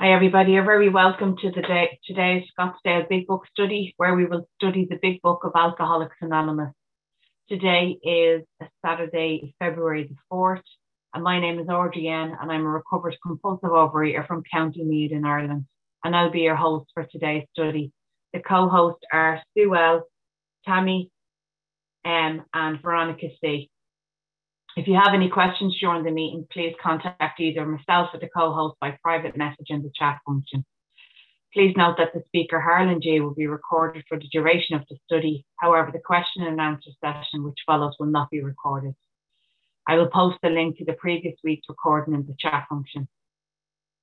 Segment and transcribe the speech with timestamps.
[0.00, 0.52] Hi, everybody.
[0.52, 4.86] You're very welcome to the day, today's Scottsdale Big Book study, where we will study
[4.88, 6.72] the Big Book of Alcoholics Anonymous.
[7.48, 10.62] Today is a Saturday, February the 4th,
[11.14, 15.10] and my name is Audrey Ann, and I'm a recovered compulsive overeater from County Meath
[15.10, 15.66] in Ireland,
[16.04, 17.90] and I'll be your host for today's study.
[18.32, 20.04] The co-hosts are Sue L,
[20.64, 21.10] Tammy
[22.04, 23.68] M, and Veronica C.
[24.76, 28.76] If you have any questions during the meeting, please contact either myself or the co-host
[28.80, 30.64] by private message in the chat function.
[31.54, 34.96] Please note that the speaker, Harlan G, will be recorded for the duration of the
[35.06, 35.46] study.
[35.56, 38.94] However, the question and answer session which follows will not be recorded.
[39.86, 43.08] I will post the link to the previous week's recording in the chat function.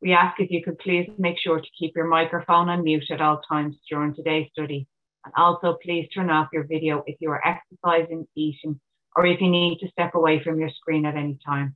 [0.02, 3.22] We ask if you could please make sure to keep your microphone on mute at
[3.22, 4.88] all times during today's study.
[5.24, 8.80] And also please turn off your video if you are exercising, eating,
[9.16, 11.76] or if you need to step away from your screen at any time.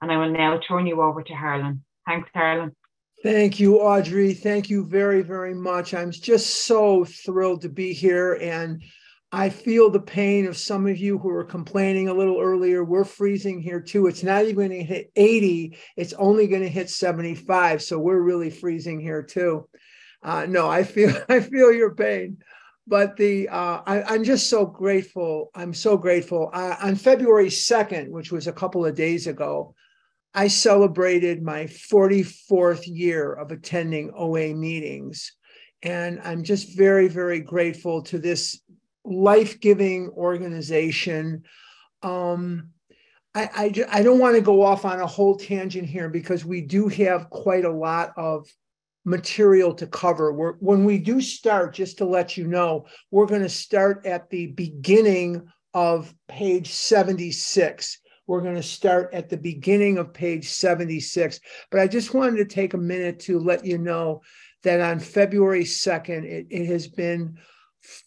[0.00, 1.84] And I will now turn you over to Harlan.
[2.06, 2.74] Thanks, Harlan.
[3.22, 4.32] Thank you, Audrey.
[4.32, 5.92] Thank you very, very much.
[5.92, 8.34] I'm just so thrilled to be here.
[8.34, 8.82] And
[9.32, 12.84] I feel the pain of some of you who were complaining a little earlier.
[12.84, 14.06] We're freezing here too.
[14.06, 17.82] It's not even going to hit 80, it's only going to hit 75.
[17.82, 19.68] So we're really freezing here too.
[20.22, 22.38] Uh, no, I feel I feel your pain
[22.88, 25.50] but the uh, I, am just so grateful.
[25.54, 26.50] I'm so grateful.
[26.52, 29.74] Uh, on February 2nd, which was a couple of days ago,
[30.34, 35.32] I celebrated my 44th year of attending OA meetings.
[35.82, 38.60] And I'm just very, very grateful to this
[39.04, 41.44] life giving organization.
[42.02, 42.70] Um,
[43.34, 46.62] I, I, I don't want to go off on a whole tangent here because we
[46.62, 48.48] do have quite a lot of
[49.08, 50.32] material to cover.
[50.32, 54.30] We're, when we do start, just to let you know, we're going to start at
[54.30, 58.00] the beginning of page 76.
[58.26, 61.40] We're going to start at the beginning of page 76.
[61.70, 64.22] But I just wanted to take a minute to let you know
[64.64, 67.38] that on February 2nd, it, it has been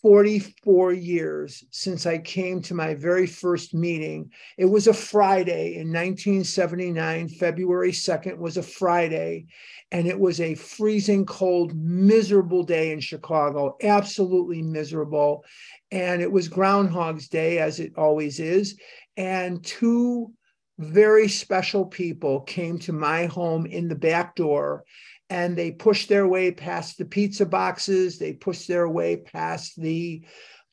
[0.01, 4.31] 44 years since I came to my very first meeting.
[4.57, 7.29] It was a Friday in 1979.
[7.29, 9.47] February 2nd was a Friday,
[9.91, 15.43] and it was a freezing cold, miserable day in Chicago, absolutely miserable.
[15.91, 18.77] And it was Groundhog's Day, as it always is.
[19.17, 20.31] And two
[20.79, 24.83] very special people came to my home in the back door
[25.31, 28.19] and they pushed their way past the pizza boxes.
[28.19, 30.25] They pushed their way past the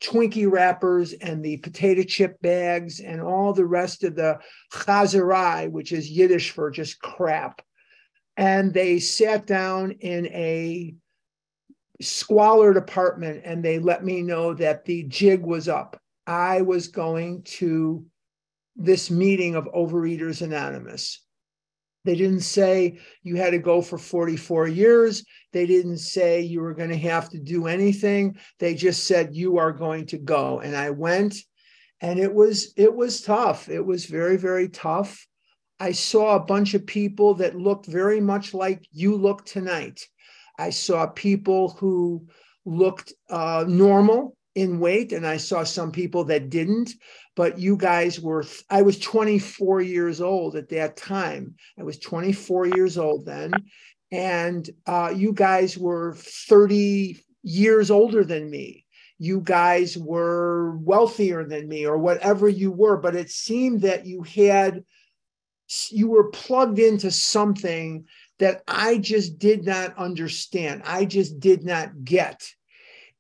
[0.03, 4.41] Twinkie wrappers and the potato chip bags and all the rest of the
[4.73, 7.63] chazarai, which is Yiddish for just crap.
[8.37, 10.93] And they sat down in a
[12.01, 16.01] squalid apartment and they let me know that the jig was up.
[16.27, 18.05] I was going to
[18.75, 21.21] this meeting of Overeaters Anonymous.
[22.09, 25.27] They didn't say you had to go for 44 years.
[25.53, 28.39] They didn't say you were going to have to do anything.
[28.59, 30.61] They just said you are going to go.
[30.61, 31.35] And I went
[32.01, 33.69] and it was it was tough.
[33.69, 35.27] It was very very tough.
[35.79, 40.01] I saw a bunch of people that looked very much like you look tonight.
[40.59, 42.27] I saw people who
[42.65, 46.91] looked uh, normal in weight, and I saw some people that didn't
[47.39, 51.55] but you guys were i was 24 years old at that time.
[51.79, 53.53] I was 24 years old then.
[54.11, 58.87] And uh, you guys were 30 years older than me.
[59.21, 64.25] You guys were wealthier than me or whatever you were but it seemed that you
[64.25, 64.85] had
[65.91, 68.05] you were plugged into something
[68.41, 70.83] that i just did not understand.
[70.85, 72.53] I just did not get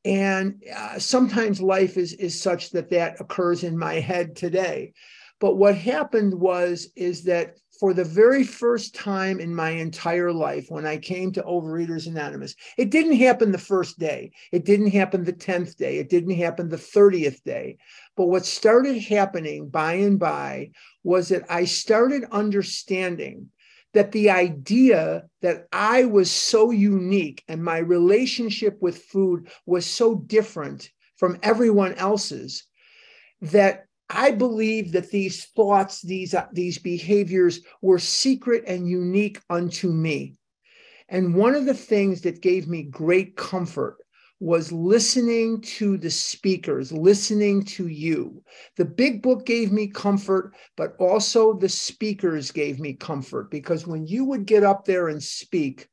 [0.04, 4.92] and uh, sometimes life is, is such that that occurs in my head today.
[5.40, 10.66] But what happened was, is that for the very first time in my entire life,
[10.68, 14.32] when I came to Overeaters Anonymous, it didn't happen the first day.
[14.50, 15.98] It didn't happen the 10th day.
[15.98, 17.76] It didn't happen the 30th day.
[18.16, 20.70] But what started happening by and by
[21.04, 23.50] was that I started understanding
[23.94, 30.16] that the idea that I was so unique and my relationship with food was so
[30.16, 32.64] different from everyone else's
[33.40, 39.90] that I believe that these thoughts, these, uh, these behaviors were secret and unique unto
[39.90, 40.36] me.
[41.08, 43.96] And one of the things that gave me great comfort
[44.40, 48.42] was listening to the speakers, listening to you.
[48.76, 54.06] The big book gave me comfort, but also the speakers gave me comfort because when
[54.06, 55.88] you would get up there and speak,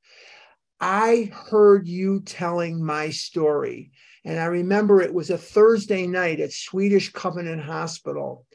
[0.80, 3.92] I heard you telling my story.
[4.24, 8.46] And I remember it was a Thursday night at Swedish Covenant Hospital.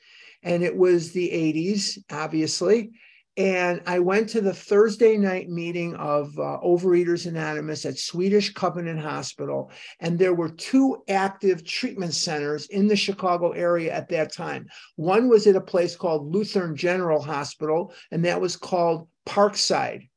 [0.43, 2.93] And it was the 80s, obviously.
[3.37, 9.01] And I went to the Thursday night meeting of uh, Overeaters Anonymous at Swedish Covenant
[9.01, 9.71] Hospital.
[10.01, 14.67] And there were two active treatment centers in the Chicago area at that time.
[14.97, 20.09] One was at a place called Lutheran General Hospital, and that was called Parkside.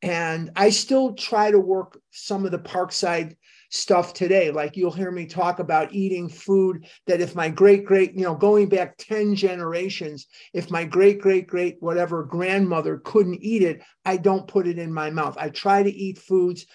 [0.00, 3.36] And I still try to work some of the Parkside
[3.74, 4.50] stuff today.
[4.50, 8.34] Like you'll hear me talk about eating food that if my great great, you know,
[8.34, 14.16] going back 10 generations, if my great great great whatever grandmother couldn't eat it, I
[14.16, 15.36] don't put it in my mouth.
[15.38, 16.66] I try to eat foods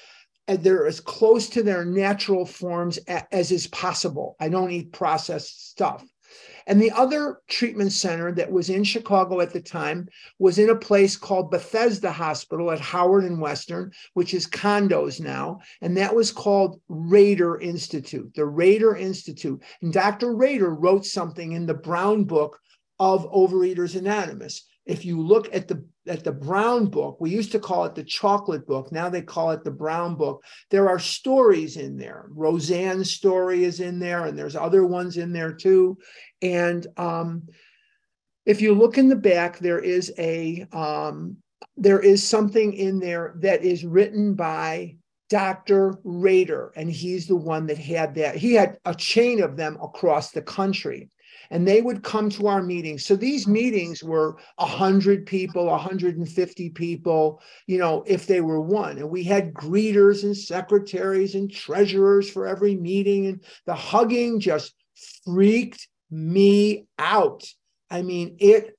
[0.49, 2.97] uh, and they're as close to their natural forms
[3.31, 4.35] as is possible.
[4.39, 6.03] I don't eat processed stuff.
[6.67, 10.75] And the other treatment center that was in Chicago at the time was in a
[10.75, 15.59] place called Bethesda Hospital at Howard and Western, which is condos now.
[15.81, 19.63] And that was called Rader Institute, the Rader Institute.
[19.81, 20.35] And Dr.
[20.35, 22.59] Rader wrote something in the Brown book
[22.99, 24.65] of Overeaters Anonymous.
[24.85, 28.03] If you look at the at the brown book we used to call it the
[28.03, 33.11] chocolate book now they call it the brown book there are stories in there roseanne's
[33.11, 35.97] story is in there and there's other ones in there too
[36.41, 37.43] and um,
[38.49, 41.37] if you look in the back, there is a um,
[41.77, 44.95] there is something in there that is written by
[45.29, 45.99] Dr.
[46.03, 48.35] Rader, and he's the one that had that.
[48.35, 51.09] He had a chain of them across the country,
[51.51, 53.05] and they would come to our meetings.
[53.05, 58.97] So these meetings were 100 people, 150 people, you know, if they were one.
[58.97, 64.73] And we had greeters and secretaries and treasurers for every meeting, and the hugging just
[65.25, 67.43] freaked me out.
[67.89, 68.77] I mean, it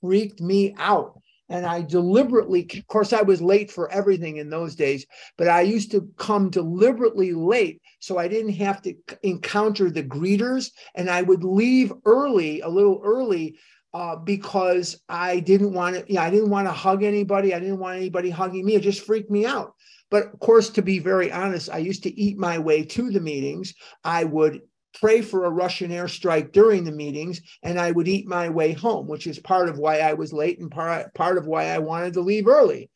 [0.00, 1.20] freaked me out.
[1.48, 5.06] And I deliberately, of course, I was late for everything in those days,
[5.36, 10.70] but I used to come deliberately late so I didn't have to encounter the greeters.
[10.94, 13.56] And I would leave early, a little early,
[13.94, 17.54] uh, because I didn't want to, yeah, I didn't want to hug anybody.
[17.54, 18.74] I didn't want anybody hugging me.
[18.74, 19.74] It just freaked me out.
[20.10, 23.20] But of course, to be very honest, I used to eat my way to the
[23.20, 23.74] meetings.
[24.04, 24.60] I would
[25.00, 29.06] pray for a Russian airstrike during the meetings, and I would eat my way home,
[29.06, 32.14] which is part of why I was late and part, part of why I wanted
[32.14, 32.90] to leave early.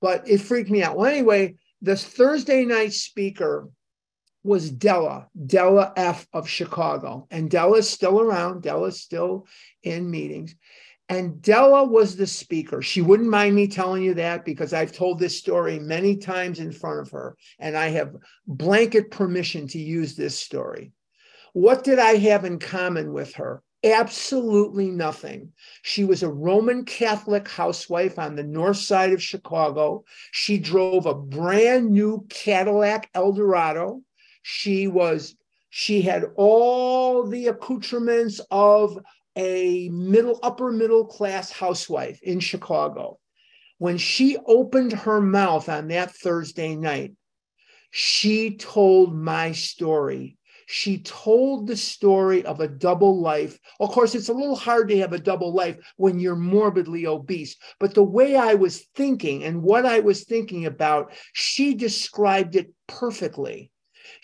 [0.00, 0.96] But it freaked me out.
[0.96, 3.68] Well, anyway, this Thursday night speaker
[4.42, 7.26] was Della, Della F of Chicago.
[7.30, 8.62] And Della's still around.
[8.62, 9.46] Della's still
[9.82, 10.54] in meetings.
[11.08, 12.80] And Della was the speaker.
[12.80, 16.72] She wouldn't mind me telling you that because I've told this story many times in
[16.72, 18.16] front of her, and I have
[18.46, 20.92] blanket permission to use this story.
[21.54, 23.62] What did I have in common with her?
[23.84, 25.52] Absolutely nothing.
[25.82, 30.02] She was a Roman Catholic housewife on the north side of Chicago.
[30.32, 34.02] She drove a brand new Cadillac Eldorado.
[34.42, 35.36] She was
[35.70, 38.98] she had all the accoutrements of
[39.36, 43.20] a middle upper middle class housewife in Chicago.
[43.78, 47.12] When she opened her mouth on that Thursday night,
[47.92, 50.36] she told my story
[50.66, 53.58] she told the story of a double life.
[53.80, 57.56] Of course, it's a little hard to have a double life when you're morbidly obese,
[57.78, 62.72] but the way I was thinking and what I was thinking about, she described it
[62.86, 63.70] perfectly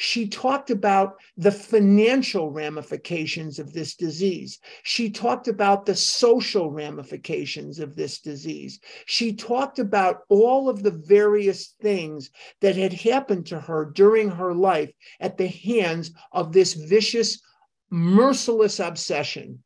[0.02, 4.58] she talked about the financial ramifications of this disease.
[4.82, 8.80] She talked about the social ramifications of this disease.
[9.04, 12.30] She talked about all of the various things
[12.62, 17.42] that had happened to her during her life at the hands of this vicious,
[17.90, 19.62] merciless obsession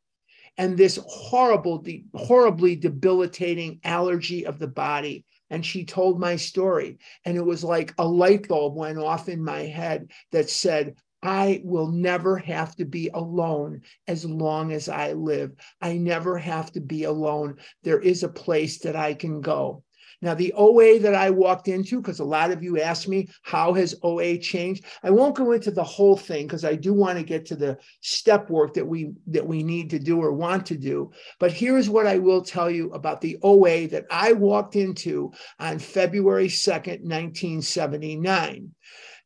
[0.57, 1.81] and this horrible,
[2.13, 5.23] horribly debilitating allergy of the body
[5.55, 6.97] and she told my story.
[7.23, 11.61] And it was like a light bulb went off in my head that said, I
[11.63, 15.53] will never have to be alone as long as I live.
[15.81, 17.55] I never have to be alone.
[17.83, 19.84] There is a place that I can go.
[20.21, 23.73] Now, the OA that I walked into, because a lot of you asked me, how
[23.73, 24.85] has OA changed?
[25.03, 27.77] I won't go into the whole thing because I do want to get to the
[28.01, 31.11] step work that we that we need to do or want to do.
[31.39, 35.79] But here's what I will tell you about the OA that I walked into on
[35.79, 38.71] February 2nd, 1979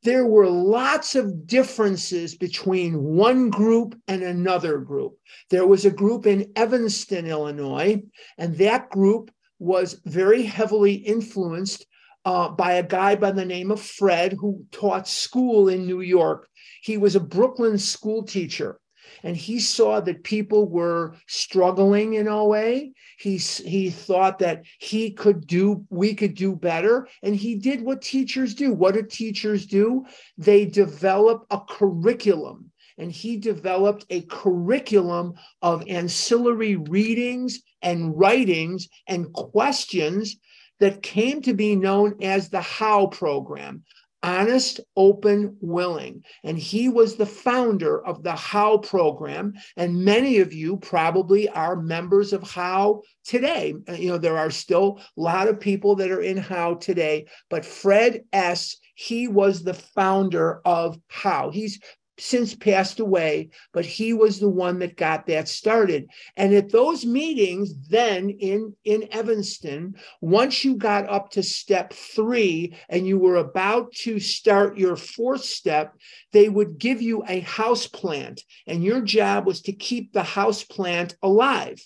[0.03, 5.17] there were lots of differences between one group and another group.
[5.49, 8.01] There was a group in Evanston, Illinois,
[8.37, 9.29] and that group
[9.59, 11.85] was very heavily influenced
[12.25, 16.47] uh, by a guy by the name of Fred who taught school in New York.
[16.81, 18.79] He was a Brooklyn school teacher
[19.23, 22.89] and he saw that people were struggling in OA.
[23.17, 27.07] He, he thought that he could do, we could do better.
[27.21, 28.73] And he did what teachers do.
[28.73, 30.05] What do teachers do?
[30.37, 32.68] They develop a curriculum.
[32.99, 40.37] And he developed a curriculum of ancillary readings and writings and questions
[40.79, 43.83] that came to be known as the How program
[44.21, 46.23] honest, open, willing.
[46.43, 49.53] And he was the founder of the How program.
[49.77, 53.75] And many of you probably are members of How today.
[53.97, 57.65] You know, there are still a lot of people that are in How today, but
[57.65, 58.77] Fred S.
[58.95, 61.51] He was the founder of How.
[61.51, 61.79] He's
[62.19, 66.07] since passed away, but he was the one that got that started.
[66.35, 72.75] And at those meetings, then in, in Evanston, once you got up to step three
[72.89, 75.95] and you were about to start your fourth step,
[76.31, 80.63] they would give you a house plant, and your job was to keep the house
[80.63, 81.79] plant alive.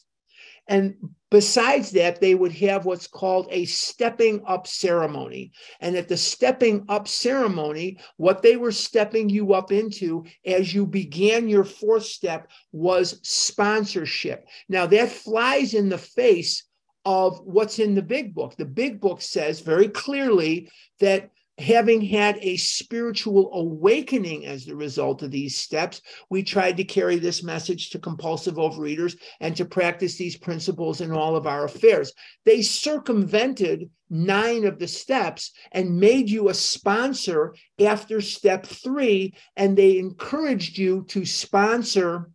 [0.68, 0.96] And
[1.34, 5.52] besides that, they would have what's called a stepping up ceremony.
[5.80, 10.86] And at the stepping up ceremony, what they were stepping you up into as you
[10.86, 14.46] began your fourth step was sponsorship.
[14.70, 16.66] Now, that flies in the face
[17.04, 18.56] of what's in the big book.
[18.56, 25.22] The big book says very clearly that having had a spiritual awakening as the result
[25.22, 30.18] of these steps, we tried to carry this message to compulsive overeaters and to practice
[30.18, 32.12] these principles in all of our affairs.
[32.46, 39.78] They circumvented nine of the steps and made you a sponsor after step three, and
[39.78, 42.32] they encouraged you to sponsor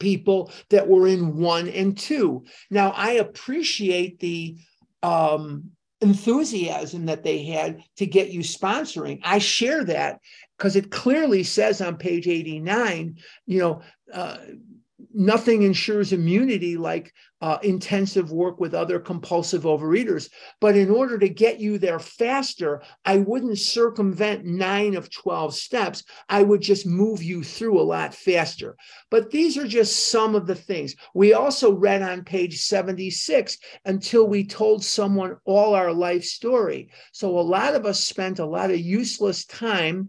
[0.00, 2.44] people that were in one and two.
[2.70, 4.56] Now, I appreciate the
[5.02, 9.20] um, enthusiasm that they had to get you sponsoring.
[9.24, 10.20] I share that
[10.56, 14.38] because it clearly says on page 89, you know, uh,
[15.12, 20.28] nothing ensures immunity like uh, intensive work with other compulsive overeaters.
[20.60, 26.02] But in order to get you there faster, I wouldn't circumvent nine of 12 steps.
[26.28, 28.76] I would just move you through a lot faster.
[29.10, 30.96] But these are just some of the things.
[31.14, 36.90] We also read on page 76 until we told someone all our life story.
[37.12, 40.08] So a lot of us spent a lot of useless time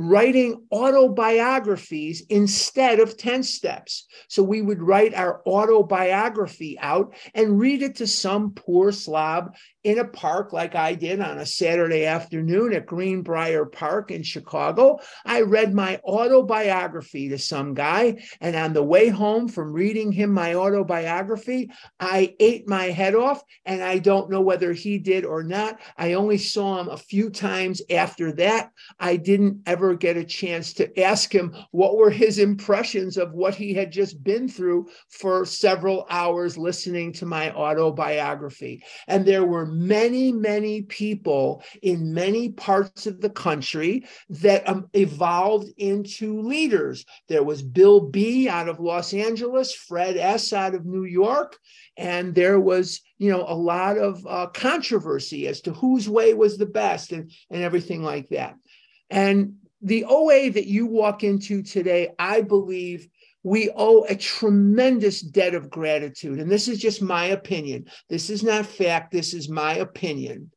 [0.00, 4.06] writing autobiographies instead of 10 steps.
[4.28, 9.54] So we would write our autobiography out and read it to some poor slob
[9.84, 14.98] in a park like I did on a Saturday afternoon at Greenbrier Park in Chicago.
[15.24, 18.22] I read my autobiography to some guy.
[18.40, 23.42] And on the way home from reading him my autobiography, I ate my head off.
[23.64, 25.80] And I don't know whether he did or not.
[25.96, 28.70] I only saw him a few times after that.
[28.98, 33.54] I didn't ever get a chance to ask him what were his impressions of what
[33.54, 38.82] he had just been through for several hours listening to my autobiography.
[39.08, 45.70] And there were many, many people in many parts of the country that um, evolved
[45.76, 47.04] into leaders.
[47.28, 51.56] There was Bill B out of Los Angeles, Fred S out of New York,
[51.96, 56.56] and there was you know a lot of uh, controversy as to whose way was
[56.56, 58.56] the best and, and everything like that.
[59.10, 63.08] And the OA that you walk into today, I believe
[63.42, 66.38] we owe a tremendous debt of gratitude.
[66.38, 67.86] And this is just my opinion.
[68.08, 69.12] This is not fact.
[69.12, 70.50] This is my opinion.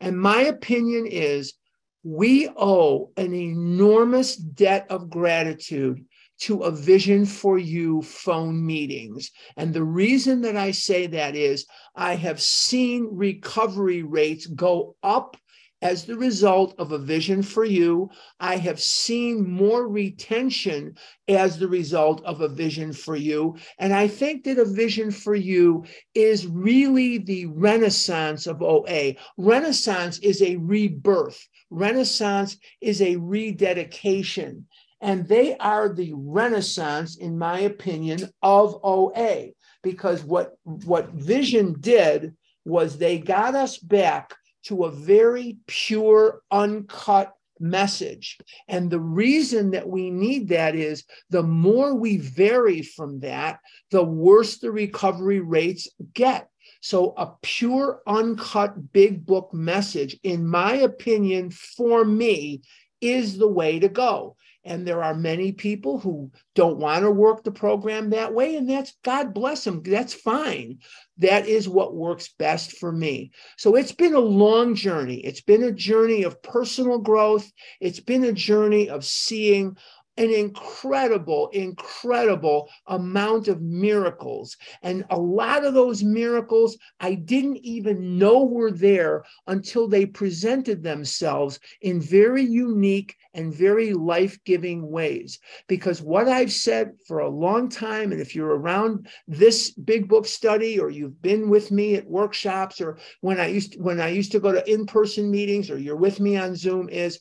[0.00, 1.54] And my opinion is
[2.02, 6.04] we owe an enormous debt of gratitude
[6.40, 9.30] to a vision for you phone meetings.
[9.58, 15.36] And the reason that I say that is I have seen recovery rates go up
[15.82, 18.10] as the result of a vision for you.
[18.38, 20.96] I have seen more retention
[21.28, 23.56] as the result of a vision for you.
[23.78, 25.84] And I think that a vision for you
[26.14, 29.14] is really the renaissance of OA.
[29.38, 34.66] Renaissance is a rebirth, Renaissance is a rededication.
[35.00, 39.52] And they are the renaissance, in my opinion, of OA.
[39.82, 42.34] Because what, what Vision did
[42.66, 44.34] was they got us back
[44.64, 48.38] to a very pure, uncut message.
[48.68, 54.02] And the reason that we need that is the more we vary from that, the
[54.02, 56.48] worse the recovery rates get.
[56.82, 62.62] So, a pure, uncut, big book message, in my opinion, for me,
[63.02, 64.36] is the way to go.
[64.64, 68.56] And there are many people who don't want to work the program that way.
[68.56, 69.82] And that's God bless them.
[69.82, 70.78] That's fine.
[71.18, 73.30] That is what works best for me.
[73.56, 75.20] So it's been a long journey.
[75.20, 77.50] It's been a journey of personal growth.
[77.80, 79.76] It's been a journey of seeing
[80.20, 84.54] an incredible, incredible amount of miracles.
[84.82, 90.82] And a lot of those miracles I didn't even know were there until they presented
[90.82, 95.38] themselves in very unique and very life giving ways.
[95.68, 100.26] Because what I've said for a long time, and if you're around this big book
[100.26, 104.08] study or you've been with me at workshops or when I used to, when I
[104.08, 107.20] used to go to in person meetings or you're with me on Zoom, is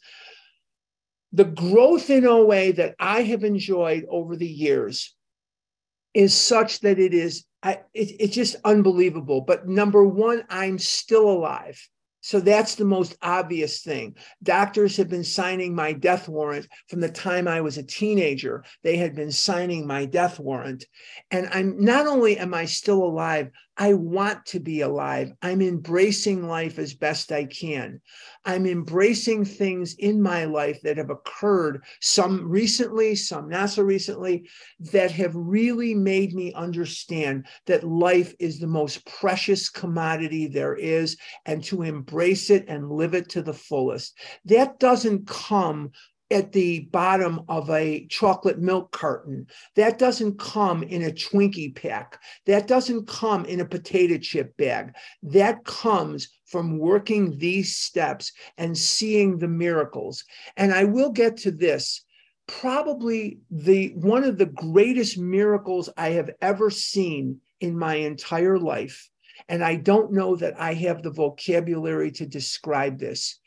[1.31, 5.15] the growth in OA that I have enjoyed over the years
[6.13, 9.41] is such that it is I, it, it's just unbelievable.
[9.41, 11.79] But number one, I'm still alive.
[12.21, 14.15] So that's the most obvious thing.
[14.43, 18.63] Doctors have been signing my death warrant from the time I was a teenager.
[18.83, 20.85] They had been signing my death warrant.
[21.31, 25.31] And I'm not only am I still alive, I want to be alive.
[25.41, 28.01] I'm embracing life as best I can.
[28.43, 34.49] I'm embracing things in my life that have occurred, some recently, some not so recently,
[34.91, 41.15] that have really made me understand that life is the most precious commodity there is,
[41.45, 44.17] and to embrace it and live it to the fullest.
[44.43, 45.91] That doesn't come
[46.31, 49.47] at the bottom of a chocolate milk carton.
[49.75, 52.19] That doesn't come in a Twinkie pack.
[52.45, 54.93] That doesn't come in a potato chip bag.
[55.23, 60.23] That comes from working these steps and seeing the miracles.
[60.57, 62.03] And I will get to this.
[62.47, 69.07] Probably the one of the greatest miracles I have ever seen in my entire life.
[69.47, 73.39] And I don't know that I have the vocabulary to describe this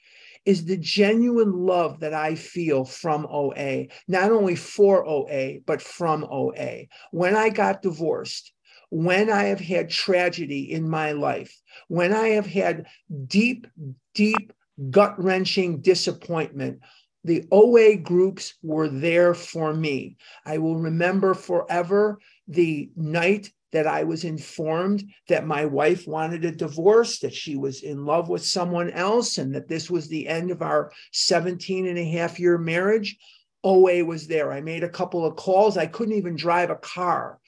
[0.44, 6.24] is the genuine love that I feel from OA, not only for OA, but from
[6.24, 6.86] OA.
[7.10, 8.52] When I got divorced,
[8.90, 11.58] when I have had tragedy in my life,
[11.88, 12.86] when I have had
[13.26, 13.66] deep,
[14.14, 14.52] deep,
[14.90, 16.80] gut wrenching disappointment,
[17.24, 20.16] the OA groups were there for me.
[20.44, 22.18] I will remember forever
[22.48, 27.82] the night that I was informed that my wife wanted a divorce, that she was
[27.82, 31.98] in love with someone else, and that this was the end of our 17 and
[31.98, 33.16] a half year marriage.
[33.64, 34.52] OA was there.
[34.52, 35.76] I made a couple of calls.
[35.76, 37.38] I couldn't even drive a car.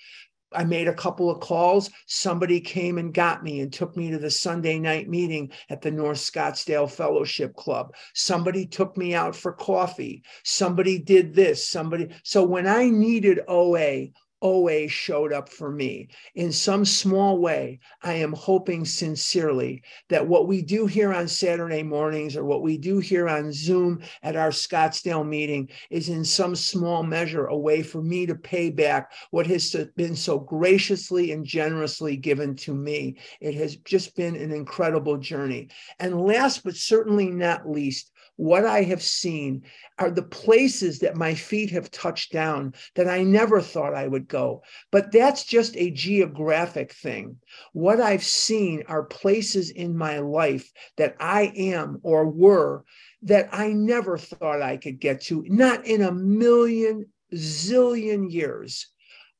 [0.55, 1.91] I made a couple of calls.
[2.07, 5.91] Somebody came and got me and took me to the Sunday night meeting at the
[5.91, 7.95] North Scottsdale Fellowship Club.
[8.15, 10.23] Somebody took me out for coffee.
[10.45, 11.67] Somebody did this.
[11.67, 12.09] Somebody.
[12.23, 14.09] So when I needed OA,
[14.45, 17.81] OA showed up for me in some small way.
[18.03, 22.77] I am hoping sincerely that what we do here on Saturday mornings or what we
[22.77, 27.83] do here on Zoom at our Scottsdale meeting is in some small measure a way
[27.83, 33.17] for me to pay back what has been so graciously and generously given to me.
[33.41, 35.71] It has just been an incredible journey.
[35.99, 39.63] And last but certainly not least, what I have seen
[39.99, 44.27] are the places that my feet have touched down that I never thought I would
[44.27, 44.63] go.
[44.91, 47.37] But that's just a geographic thing.
[47.73, 52.85] What I've seen are places in my life that I am or were
[53.23, 58.89] that I never thought I could get to, not in a million zillion years.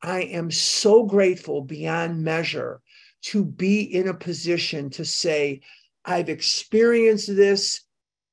[0.03, 2.81] I am so grateful beyond measure
[3.23, 5.63] to be in a position to say,
[6.05, 7.81] I've experienced this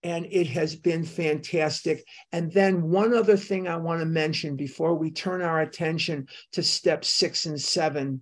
[0.04, 2.04] and it has been fantastic.
[2.32, 6.64] And then one other thing I want to mention before we turn our attention to
[6.64, 8.22] step six and seven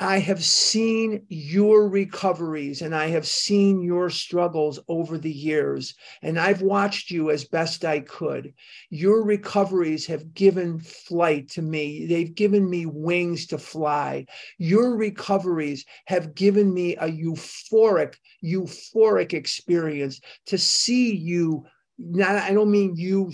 [0.00, 6.38] I have seen your recoveries and I have seen your struggles over the years, and
[6.38, 8.54] I've watched you as best I could.
[8.90, 14.26] Your recoveries have given flight to me, they've given me wings to fly.
[14.58, 21.66] Your recoveries have given me a euphoric, euphoric experience to see you.
[21.98, 23.32] Not, I don't mean you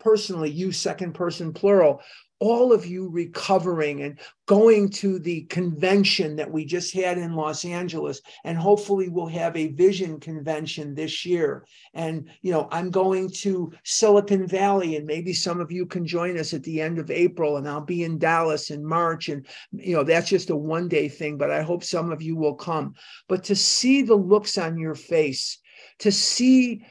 [0.00, 2.02] personally, you second person plural,
[2.42, 7.64] all of you recovering and going to the convention that we just had in Los
[7.64, 11.64] Angeles and hopefully we'll have a vision convention this year.
[11.94, 16.36] And you know I'm going to Silicon Valley and maybe some of you can join
[16.36, 19.94] us at the end of April and I'll be in Dallas in March and you
[19.94, 22.94] know that's just a one day thing but I hope some of you will come.
[23.28, 25.58] But to see the looks on your face
[26.00, 26.84] to see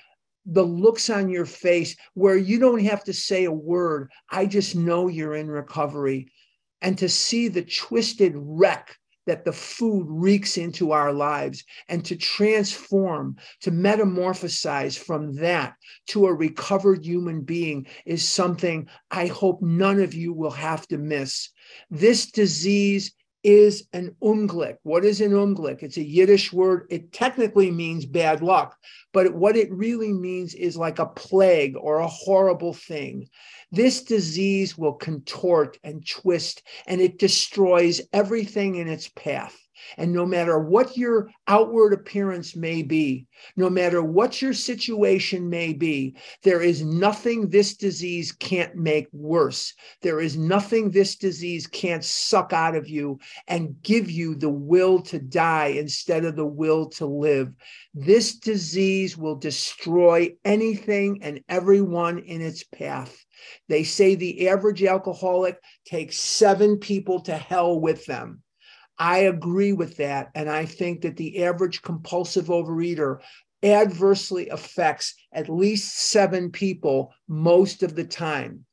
[0.46, 4.12] the looks on your face where you don't have to say a word.
[4.30, 6.32] I just know you're in recovery.
[6.82, 12.16] And to see the twisted wreck that the food reeks into our lives and to
[12.16, 15.76] transform, to metamorphosize from that
[16.08, 20.98] to a recovered human being is something I hope none of you will have to
[20.98, 21.50] miss.
[21.92, 24.78] This disease is an unglück.
[24.84, 25.84] What is an unglück?
[25.84, 26.88] It's a Yiddish word.
[26.90, 28.78] It technically means bad luck,
[29.14, 33.28] but what it really means is like a plague or a horrible thing.
[33.72, 39.58] This disease will contort and twist, and it destroys everything in its path.
[39.98, 45.74] And no matter what your outward appearance may be, no matter what your situation may
[45.74, 49.74] be, there is nothing this disease can't make worse.
[50.02, 55.02] There is nothing this disease can't suck out of you and give you the will
[55.04, 57.54] to die instead of the will to live.
[57.94, 63.26] This disease will destroy anything and everyone in its path.
[63.68, 68.44] They say the average alcoholic takes seven people to hell with them.
[68.98, 70.30] I agree with that.
[70.36, 73.20] And I think that the average compulsive overeater
[73.64, 78.66] adversely affects at least seven people most of the time.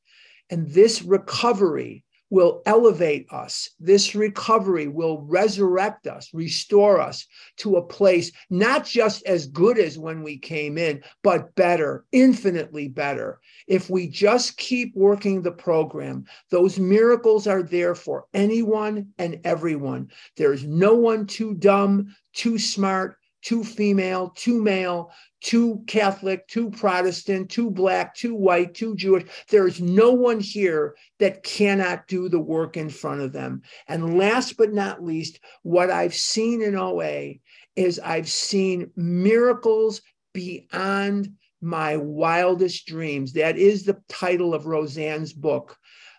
[0.50, 3.70] And this recovery will elevate us.
[3.80, 7.26] This recovery will resurrect us, restore us
[7.58, 12.88] to a place not just as good as when we came in, but better, infinitely
[12.88, 13.40] better.
[13.66, 20.08] If we just keep working the program, those miracles are there for anyone and everyone.
[20.36, 27.51] There's no one too dumb, too smart, too female, two male, two Catholic, two Protestant,
[27.51, 29.24] two black, two white, two Jewish.
[29.51, 33.62] There is no one here that cannot do the work in front of them.
[33.87, 37.35] And last but not least, what I've seen in OA
[37.77, 40.03] is I've seen miracles
[40.35, 43.33] beyond my wildest dreams.
[43.33, 45.77] That is the title of Roseanne's book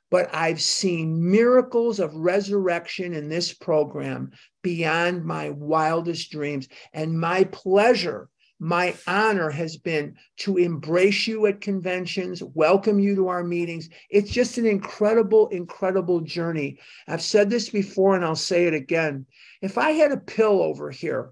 [0.10, 4.32] but I've seen miracles of resurrection in this program
[4.64, 6.68] beyond my wildest dreams.
[6.94, 13.28] And my pleasure, my honor has been to embrace you at conventions, welcome you to
[13.28, 13.90] our meetings.
[14.10, 16.80] It's just an incredible, incredible journey.
[17.08, 19.26] I've said this before and I'll say it again.
[19.62, 21.32] If I had a pill over here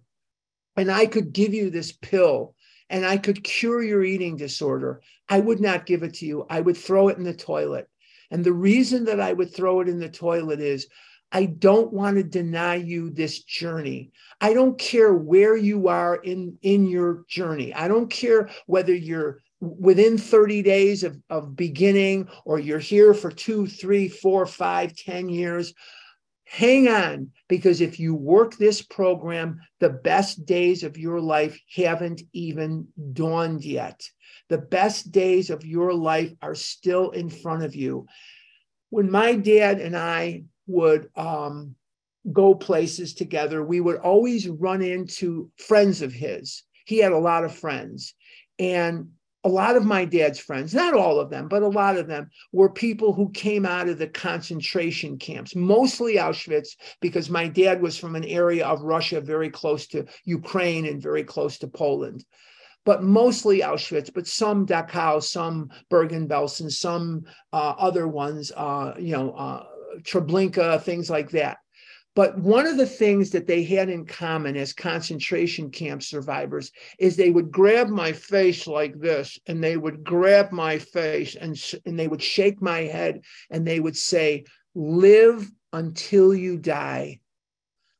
[0.75, 2.53] and I could give you this pill,
[2.89, 6.45] and I could cure your eating disorder, I would not give it to you.
[6.49, 7.89] I would throw it in the toilet.
[8.31, 10.87] And the reason that I would throw it in the toilet is
[11.31, 14.11] I don't want to deny you this journey.
[14.39, 17.73] I don't care where you are in, in your journey.
[17.73, 23.31] I don't care whether you're within 30 days of, of beginning or you're here for
[23.31, 25.73] two, three, four, five, ten years.
[26.45, 32.21] Hang on, because if you work this program, the best days of your life haven't
[32.31, 34.01] even dawned yet.
[34.49, 38.07] The best days of your life are still in front of you.
[38.89, 41.75] When my dad and I would um,
[42.31, 46.63] go places together, we would always run into friends of his.
[46.85, 48.13] He had a lot of friends.
[48.59, 49.09] And
[49.43, 52.29] a lot of my dad's friends, not all of them, but a lot of them
[52.51, 57.97] were people who came out of the concentration camps, mostly Auschwitz, because my dad was
[57.97, 62.25] from an area of Russia very close to Ukraine and very close to Poland
[62.87, 69.31] but mostly Auschwitz, but some Dachau, some Bergen-Belsen, some uh, other ones, uh, you know,
[69.31, 69.65] uh,
[70.03, 71.57] Treblinka, things like that.
[72.15, 77.17] But one of the things that they had in common as concentration camp survivors is
[77.17, 81.99] they would grab my face like this, and they would grab my face and, and
[81.99, 83.19] they would shake my head
[83.49, 84.45] and they would say,
[84.75, 87.19] Live until you die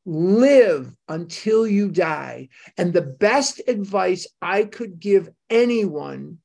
[0.08, 2.48] live until you die.
[2.78, 6.40] And the best advice I could give anyone,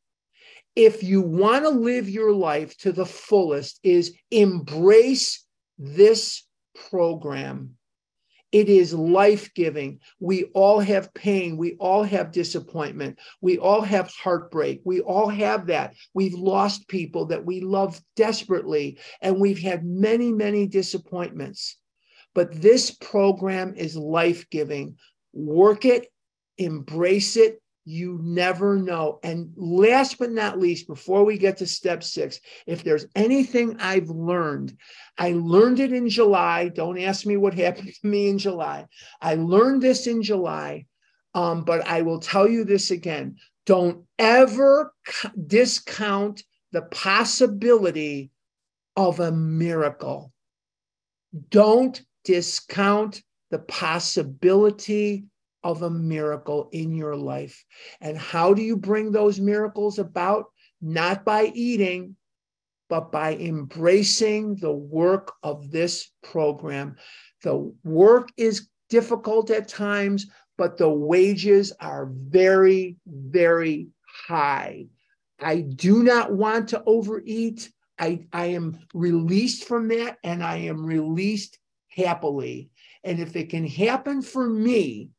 [0.74, 5.46] if you want to live your life to the fullest, is embrace
[5.78, 6.44] this
[6.90, 7.76] program.
[8.50, 10.00] It is life giving.
[10.20, 11.56] We all have pain.
[11.56, 13.18] We all have disappointment.
[13.40, 14.82] We all have heartbreak.
[14.84, 15.94] We all have that.
[16.12, 21.78] We've lost people that we love desperately, and we've had many, many disappointments.
[22.34, 24.96] But this program is life giving.
[25.32, 26.06] Work it,
[26.58, 27.60] embrace it.
[27.84, 29.18] You never know.
[29.24, 34.08] And last but not least, before we get to step six, if there's anything I've
[34.08, 34.76] learned,
[35.18, 36.68] I learned it in July.
[36.68, 38.86] Don't ask me what happened to me in July.
[39.20, 40.86] I learned this in July.
[41.34, 44.92] Um, but I will tell you this again don't ever
[45.46, 46.42] discount
[46.72, 48.30] the possibility
[48.96, 50.32] of a miracle.
[51.50, 55.24] Don't discount the possibility
[55.64, 57.64] of a miracle in your life.
[58.00, 60.46] And how do you bring those miracles about?
[60.80, 62.16] Not by eating,
[62.88, 66.96] but by embracing the work of this program.
[67.42, 70.26] The work is difficult at times,
[70.58, 73.88] but the wages are very, very
[74.26, 74.86] high.
[75.40, 77.70] I do not want to overeat.
[77.98, 81.58] I, I am released from that and I am released
[81.94, 82.70] happily.
[83.04, 85.10] And if it can happen for me,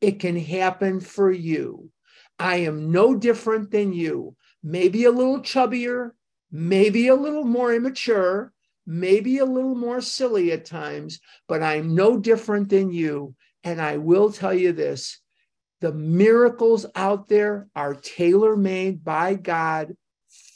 [0.00, 1.90] it can happen for you.
[2.38, 4.36] I am no different than you.
[4.62, 6.12] Maybe a little chubbier,
[6.50, 8.52] maybe a little more immature,
[8.86, 13.34] maybe a little more silly at times, but I'm no different than you.
[13.64, 15.20] And I will tell you this
[15.80, 19.96] the miracles out there are tailor made by God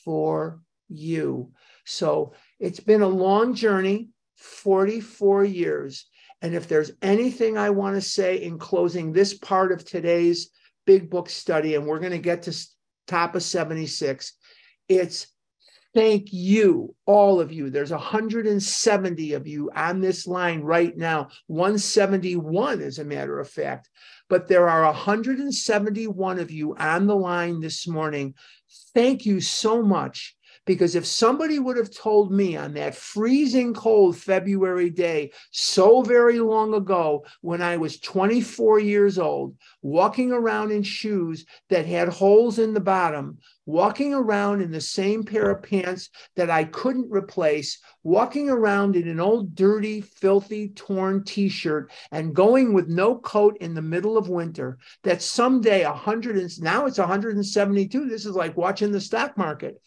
[0.05, 1.53] for you.
[1.85, 4.09] So it's been a long journey,
[4.43, 6.07] 44 years.
[6.43, 10.51] And if there's anything I want to say in closing this part of today's
[10.87, 12.67] big book study, and we're going to get to
[13.07, 14.33] top of 76,
[14.89, 15.29] it's
[15.95, 17.71] thank you, all of you.
[17.71, 23.89] There's 170 of you on this line right now, 171, as a matter of fact.
[24.29, 28.35] But there are 171 of you on the line this morning.
[28.95, 34.17] Thank you so much because if somebody would have told me on that freezing cold
[34.17, 40.83] February day, so very long ago, when I was 24 years old, walking around in
[40.83, 46.11] shoes that had holes in the bottom, walking around in the same pair of pants
[46.37, 52.35] that I couldn't replace, walking around in an old, dirty, filthy, torn t shirt, and
[52.35, 56.99] going with no coat in the middle of winter, that someday 100 and now it's
[56.99, 58.09] 172.
[58.09, 59.81] This is like watching the stock market.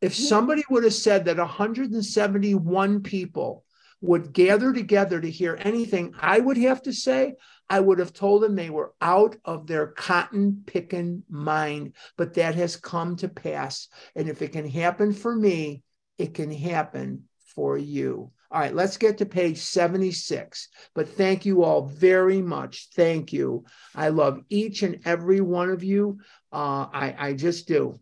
[0.00, 3.64] If somebody would have said that 171 people
[4.00, 7.36] would gather together to hear anything I would have to say,
[7.70, 11.94] I would have told them they were out of their cotton picking mind.
[12.16, 13.88] But that has come to pass.
[14.14, 15.82] And if it can happen for me,
[16.18, 18.30] it can happen for you.
[18.50, 20.68] All right, let's get to page 76.
[20.94, 22.90] But thank you all very much.
[22.94, 23.64] Thank you.
[23.94, 26.18] I love each and every one of you.
[26.52, 27.98] Uh, I, I just do.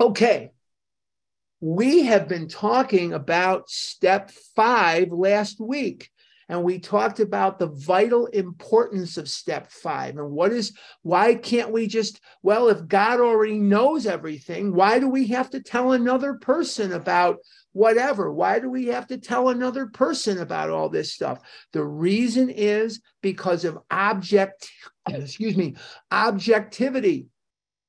[0.00, 0.52] Okay,
[1.64, 6.10] we have been talking about step five last week.
[6.46, 11.72] And we talked about the vital importance of step five and what is, why can't
[11.72, 16.34] we just, well, if God already knows everything, why do we have to tell another
[16.34, 17.38] person about
[17.72, 18.30] whatever?
[18.30, 21.38] Why do we have to tell another person about all this stuff?
[21.72, 24.70] The reason is because of object,
[25.08, 25.76] excuse me,
[26.12, 27.28] objectivity.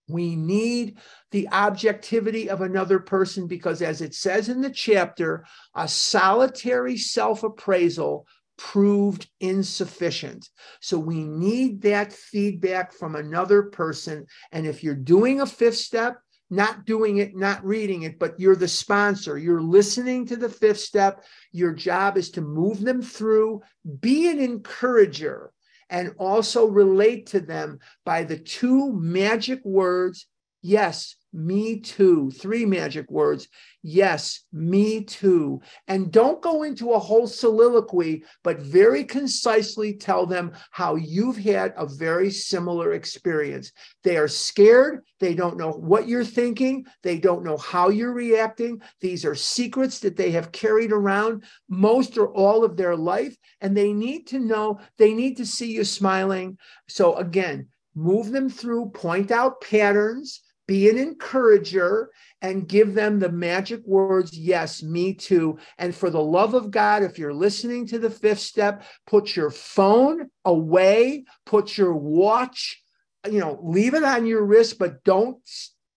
[0.07, 0.99] We need
[1.31, 7.43] the objectivity of another person because, as it says in the chapter, a solitary self
[7.43, 10.49] appraisal proved insufficient.
[10.79, 14.27] So we need that feedback from another person.
[14.51, 16.17] And if you're doing a fifth step,
[16.49, 20.79] not doing it, not reading it, but you're the sponsor, you're listening to the fifth
[20.79, 21.23] step.
[21.51, 23.61] Your job is to move them through,
[23.99, 25.51] be an encourager
[25.89, 30.27] and also relate to them by the two magic words
[30.65, 32.31] yes, me too.
[32.31, 33.49] Three magic words.
[33.83, 35.61] Yes, me too.
[35.87, 41.73] And don't go into a whole soliloquy, but very concisely tell them how you've had
[41.75, 43.73] a very similar experience.
[44.03, 45.01] They are scared.
[45.19, 46.85] They don't know what you're thinking.
[47.03, 48.81] They don't know how you're reacting.
[49.01, 53.35] These are secrets that they have carried around most or all of their life.
[53.59, 56.57] And they need to know, they need to see you smiling.
[56.87, 62.09] So, again, move them through, point out patterns be an encourager
[62.41, 65.57] and give them the magic words, yes, me too.
[65.77, 69.49] And for the love of God, if you're listening to the fifth step, put your
[69.49, 72.81] phone away, put your watch,
[73.29, 75.37] you know, leave it on your wrist, but don't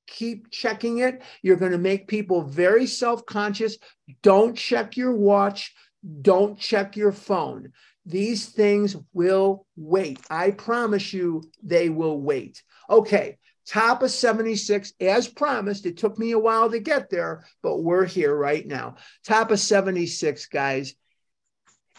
[0.06, 1.22] keep checking it.
[1.42, 3.76] You're going to make people very self conscious.
[4.22, 5.74] Don't check your watch,
[6.22, 7.72] don't check your phone.
[8.06, 10.18] These things will wait.
[10.30, 12.62] I promise you, they will wait.
[12.88, 13.36] Okay,
[13.68, 15.86] top of 76 as promised.
[15.86, 18.96] It took me a while to get there, but we're here right now.
[19.24, 20.94] Top of 76, guys.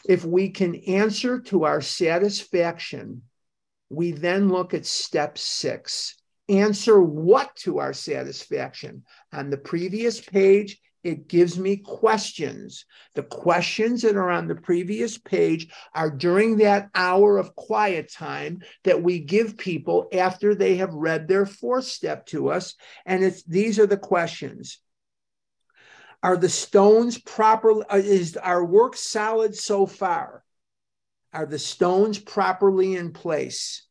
[0.07, 3.21] If we can answer to our satisfaction,
[3.89, 6.15] we then look at step six.
[6.47, 9.03] Answer what to our satisfaction?
[9.31, 10.79] On the previous page,
[11.09, 12.85] it gives me questions.
[13.15, 18.61] The questions that are on the previous page are during that hour of quiet time
[18.83, 22.75] that we give people after they have read their fourth step to us.
[23.05, 24.79] And it's these are the questions.
[26.21, 30.43] Are the stones properly, uh, is our work solid so far?
[31.33, 33.85] Are the stones properly in place?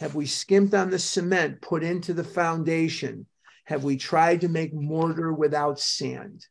[0.00, 3.26] Have we skimped on the cement put into the foundation?
[3.70, 6.44] Have we tried to make mortar without sand?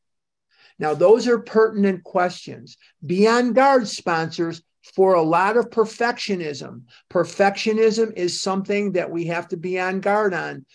[0.79, 2.77] Now, those are pertinent questions.
[3.05, 4.61] Be on guard, sponsors,
[4.95, 6.83] for a lot of perfectionism.
[7.11, 10.65] Perfectionism is something that we have to be on guard on.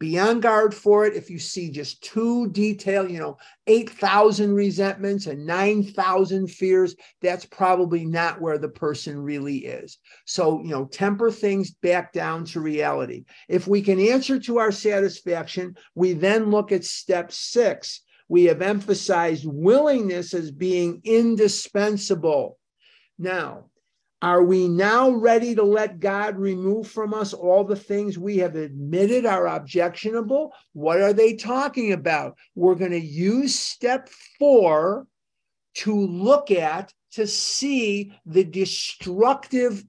[0.00, 1.14] Be on guard for it.
[1.14, 3.36] If you see just too detailed, you know,
[3.66, 9.98] 8,000 resentments and 9,000 fears, that's probably not where the person really is.
[10.24, 13.26] So, you know, temper things back down to reality.
[13.46, 18.00] If we can answer to our satisfaction, we then look at step six.
[18.26, 22.58] We have emphasized willingness as being indispensable.
[23.18, 23.69] Now,
[24.22, 28.54] are we now ready to let God remove from us all the things we have
[28.54, 30.52] admitted are objectionable?
[30.74, 32.36] What are they talking about?
[32.54, 35.06] We're going to use step four
[35.76, 39.84] to look at to see the destructive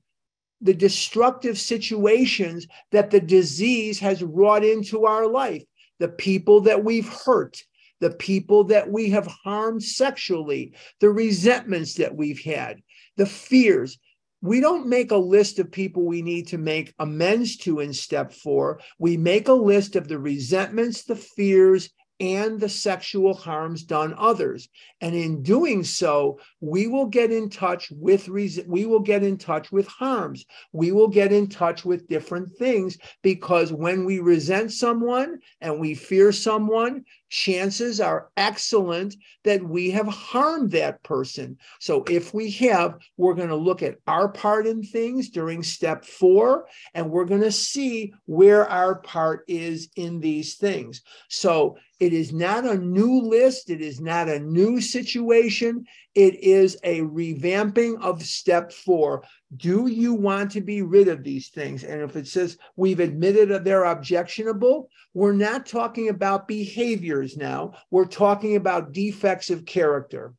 [0.64, 5.64] the destructive situations that the disease has wrought into our life
[6.00, 7.64] the people that we've hurt
[8.00, 12.80] the people that we have harmed sexually the resentments that we've had
[13.18, 13.98] the fears
[14.42, 18.34] we don't make a list of people we need to make amends to in step
[18.34, 18.80] four.
[18.98, 21.90] We make a list of the resentments, the fears,
[22.22, 24.70] and the sexual harms done others.
[25.02, 29.40] And in doing so, we will get in touch with reason, we will get in
[29.40, 30.46] touch with harms.
[30.72, 35.96] We will get in touch with different things because when we resent someone and we
[35.96, 41.58] fear someone, chances are excellent that we have harmed that person.
[41.80, 46.06] So if we have, we're going to look at our part in things during step
[46.06, 51.02] four, and we're going to see where our part is in these things.
[51.30, 55.86] So it is not a new list, it is not a new situation.
[56.16, 59.24] It is a revamping of step four.
[59.56, 61.84] Do you want to be rid of these things?
[61.84, 67.74] And if it says we've admitted that they're objectionable, we're not talking about behaviors now.
[67.92, 70.34] We're talking about defects of character.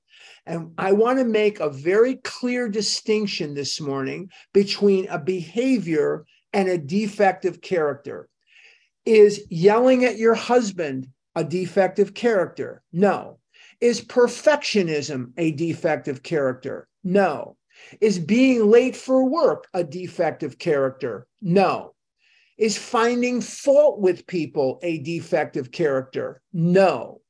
[0.44, 6.68] And I want to make a very clear distinction this morning between a behavior and
[6.68, 8.28] a defective character.
[9.04, 12.82] Is yelling at your husband a defective character?
[12.92, 13.38] No.
[13.80, 16.88] Is perfectionism a defective character?
[17.02, 17.56] No.
[18.00, 21.26] Is being late for work a defective character?
[21.40, 21.94] No.
[22.58, 26.42] Is finding fault with people a defective character?
[26.52, 27.22] No.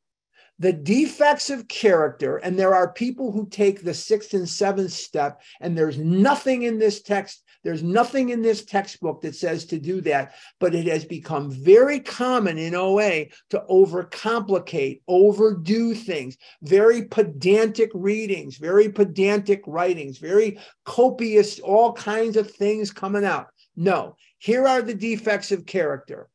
[0.59, 5.41] The defects of character, and there are people who take the sixth and seventh step,
[5.61, 10.01] and there's nothing in this text, there's nothing in this textbook that says to do
[10.03, 17.91] that, but it has become very common in OA to overcomplicate, overdo things, very pedantic
[17.95, 23.49] readings, very pedantic writings, very copious, all kinds of things coming out.
[23.77, 26.29] No, here are the defects of character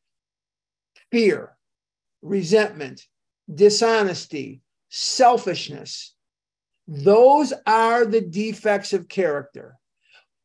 [1.12, 1.56] fear,
[2.22, 3.06] resentment,
[3.54, 6.14] dishonesty, selfishness.
[6.88, 9.78] Those are the defects of character.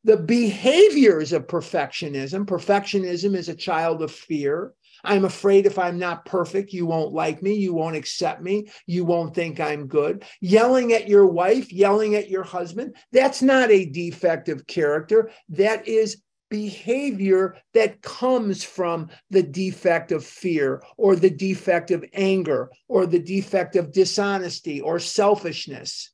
[0.04, 4.72] The behaviors of perfectionism perfectionism is a child of fear.
[5.04, 9.04] I'm afraid if I'm not perfect, you won't like me, you won't accept me, you
[9.04, 10.24] won't think I'm good.
[10.40, 15.30] Yelling at your wife, yelling at your husband, that's not a defect of character.
[15.48, 22.70] That is behavior that comes from the defect of fear or the defect of anger
[22.88, 26.10] or the defect of dishonesty or selfishness.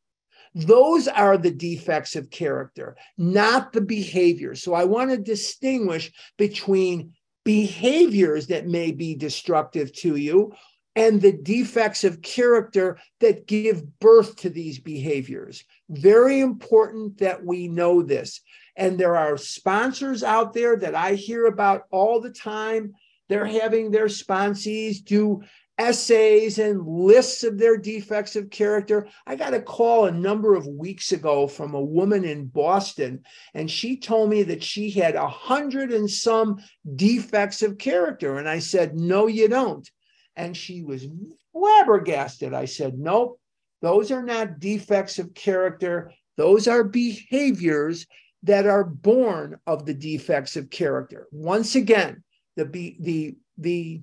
[0.54, 4.62] Those are the defects of character, not the behaviors.
[4.62, 7.12] So I want to distinguish between
[7.44, 10.52] behaviors that may be destructive to you
[10.96, 15.62] and the defects of character that give birth to these behaviors.
[15.88, 18.40] Very important that we know this.
[18.76, 22.94] And there are sponsors out there that I hear about all the time.
[23.28, 25.42] They're having their sponsees do
[25.78, 29.06] essays and lists of their defects of character.
[29.26, 33.22] I got a call a number of weeks ago from a woman in Boston,
[33.54, 36.58] and she told me that she had a hundred and some
[36.96, 38.38] defects of character.
[38.38, 39.88] And I said, No, you don't.
[40.36, 41.06] And she was
[41.52, 42.52] flabbergasted.
[42.52, 43.40] I said, Nope,
[43.80, 46.12] those are not defects of character.
[46.36, 48.06] Those are behaviors
[48.44, 51.26] that are born of the defects of character.
[51.32, 52.22] Once again,
[52.56, 54.02] the, the, the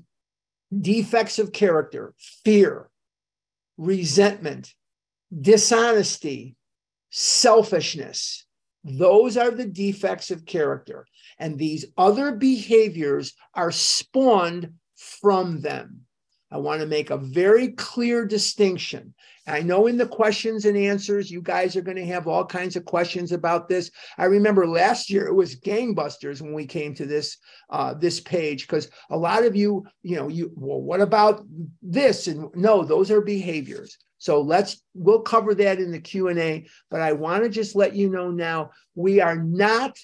[0.79, 2.89] defects of character, fear,
[3.77, 4.73] resentment,
[5.41, 6.55] dishonesty,
[7.09, 8.45] selfishness,
[8.83, 11.07] those are the defects of character.
[11.39, 16.04] And these other behaviors are spawned from them.
[16.55, 19.13] I want to make a very clear distinction.
[19.45, 22.77] I know in the questions and answers, you guys are going to have all kinds
[22.77, 23.91] of questions about this.
[24.17, 27.39] I remember last year it was gangbusters when we came to this
[27.69, 31.45] uh, this page because a lot of you, you know, you well, what about
[31.81, 32.27] this?
[32.27, 33.97] And no, those are behaviors.
[34.17, 36.65] So let's we'll cover that in the Q and A.
[36.89, 39.99] But I want to just let you know now we are not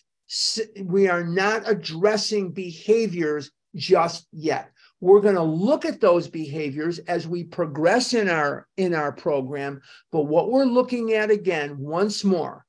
[0.83, 4.69] we are not addressing behaviors just yet
[5.01, 9.81] we're going to look at those behaviors as we progress in our in our program.
[10.11, 12.65] But what we're looking at again once more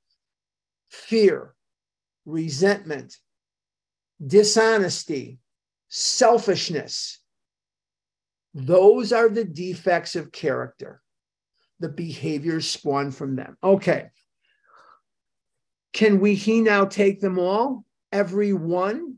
[0.88, 1.54] fear
[2.24, 3.16] resentment
[4.24, 5.38] dishonesty
[5.88, 7.18] selfishness.
[8.54, 11.02] Those are the defects of character.
[11.80, 13.56] The behaviors spawn from them.
[13.62, 14.08] Okay.
[15.92, 17.84] Can we he now take them all?
[18.10, 19.16] Every one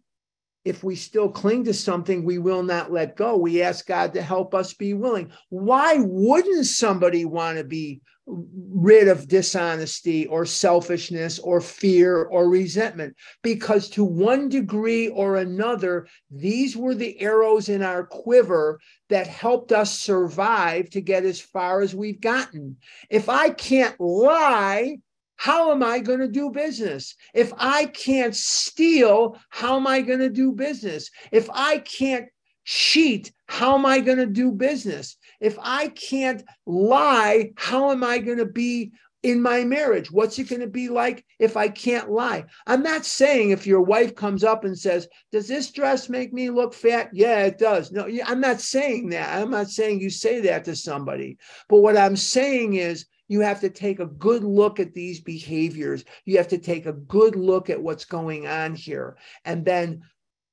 [0.65, 3.37] if we still cling to something, we will not let go.
[3.37, 5.31] We ask God to help us be willing.
[5.51, 13.15] Why wouldn't somebody want to be rid of dishonesty or selfishness or fear or resentment?
[13.43, 19.73] Because to one degree or another, these were the arrows in our quiver that helped
[19.73, 22.79] us survive to get as far as we've gotten.
[23.11, 24.97] If I can't lie,
[25.37, 27.14] how am I going to do business?
[27.35, 31.11] If I can't steal, how am I going to do business?
[31.32, 32.26] If I can't
[32.64, 35.16] cheat, how am I going to do business?
[35.41, 40.11] If I can't lie, how am I going to be in my marriage?
[40.11, 42.45] What's it going to be like if I can't lie?
[42.66, 46.51] I'm not saying if your wife comes up and says, Does this dress make me
[46.51, 47.11] look fat?
[47.12, 47.91] Yeah, it does.
[47.91, 49.41] No, I'm not saying that.
[49.41, 51.39] I'm not saying you say that to somebody.
[51.68, 56.05] But what I'm saying is, you have to take a good look at these behaviors.
[56.25, 59.16] You have to take a good look at what's going on here.
[59.45, 60.03] And then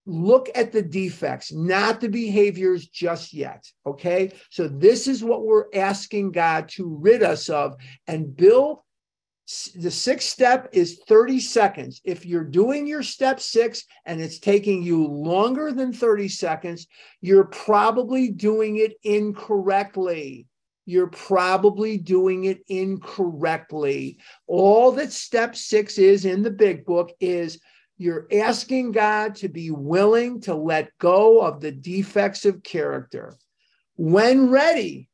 [0.05, 3.69] look at the defects, not the behaviors just yet.
[3.86, 4.32] Okay.
[4.49, 7.76] So, this is what we're asking God to rid us of.
[8.07, 8.84] And Bill,
[9.76, 12.01] the sixth step is 30 seconds.
[12.05, 16.88] If you're doing your step six and it's taking you longer than 30 seconds,
[17.19, 20.47] you're probably doing it incorrectly
[20.91, 24.19] you're probably doing it incorrectly.
[24.45, 27.61] All that step six is in the big book is
[27.97, 33.37] you're asking God to be willing to let go of the defects of character.
[33.95, 35.07] When ready,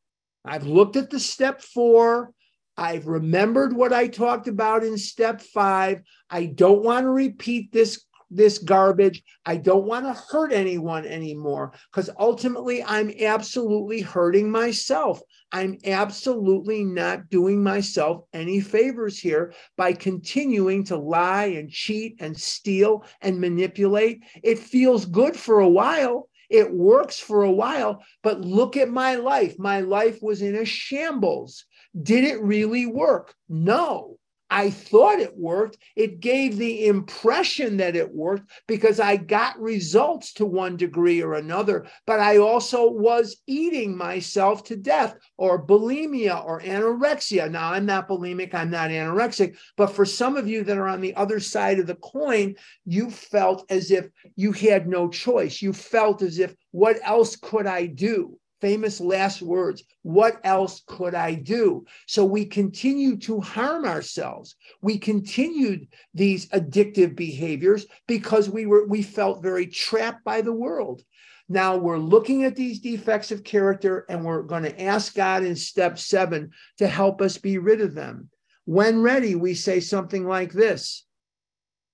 [0.44, 2.32] I've looked at the step four.
[2.76, 6.02] I've remembered what I talked about in step five.
[6.28, 9.24] I don't want to repeat this this garbage.
[9.46, 15.22] I don't want to hurt anyone anymore because ultimately I'm absolutely hurting myself.
[15.52, 22.38] I'm absolutely not doing myself any favors here by continuing to lie and cheat and
[22.38, 24.24] steal and manipulate.
[24.44, 26.30] It feels good for a while.
[26.50, 29.60] It works for a while, but look at my life.
[29.60, 31.66] My life was in a shambles.
[32.02, 33.34] Did it really work?
[33.50, 34.17] No.
[34.50, 35.78] I thought it worked.
[35.96, 41.34] It gave the impression that it worked because I got results to one degree or
[41.34, 47.52] another, but I also was eating myself to death or bulimia or anorexia.
[47.52, 51.02] Now, I'm not bulimic, I'm not anorexic, but for some of you that are on
[51.02, 55.62] the other side of the coin, you felt as if you had no choice.
[55.62, 58.40] You felt as if, what else could I do?
[58.62, 59.84] Famous last words.
[60.02, 61.86] What else could I do?
[62.08, 64.56] So we continue to harm ourselves.
[64.82, 71.04] We continued these addictive behaviors because we were we felt very trapped by the world.
[71.50, 75.56] Now we're looking at these defects of character and we're going to ask God in
[75.56, 78.30] step 7 to help us be rid of them.
[78.66, 81.06] When ready, we say something like this.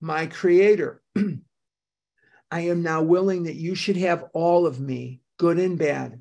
[0.02, 1.04] My creator,
[2.52, 6.20] I am now willing that you should have all of me, good and bad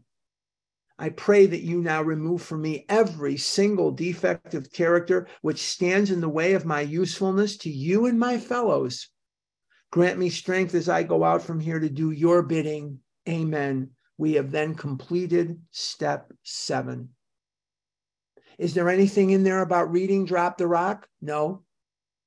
[0.98, 6.10] I pray that you now remove from me every single defect of character which stands
[6.10, 9.08] in the way of my usefulness to you and my fellows.
[9.90, 13.00] Grant me strength as I go out from here to do your bidding.
[13.28, 13.90] Amen.
[14.16, 17.10] We have then completed step seven.
[18.58, 21.08] Is there anything in there about reading Drop the Rock?
[21.20, 21.64] No.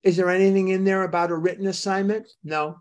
[0.03, 2.27] Is there anything in there about a written assignment?
[2.43, 2.77] No.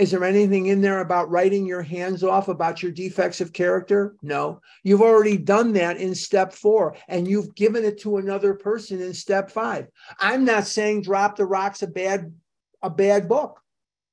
[0.00, 4.16] Is there anything in there about writing your hands off about your defects of character?
[4.22, 4.62] No.
[4.82, 9.12] You've already done that in step four, and you've given it to another person in
[9.12, 9.88] step five.
[10.18, 12.32] I'm not saying drop the rock's a bad
[12.80, 13.60] a bad book.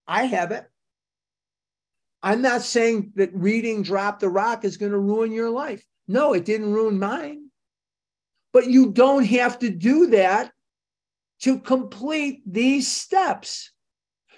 [0.06, 0.66] I have it.
[2.22, 5.86] I'm not saying that reading Drop the Rock is going to ruin your life.
[6.06, 7.50] No, it didn't ruin mine.
[8.52, 10.52] But you don't have to do that
[11.44, 13.72] to complete these steps.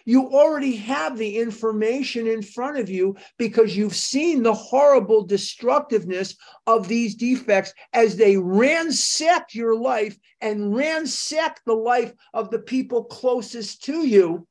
[0.10, 6.36] You already have the information in front of you because you've seen the horrible destructiveness
[6.66, 13.04] of these defects as they ransack your life and ransack the life of the people
[13.04, 14.48] closest to you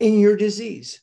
[0.00, 1.00] in your disease.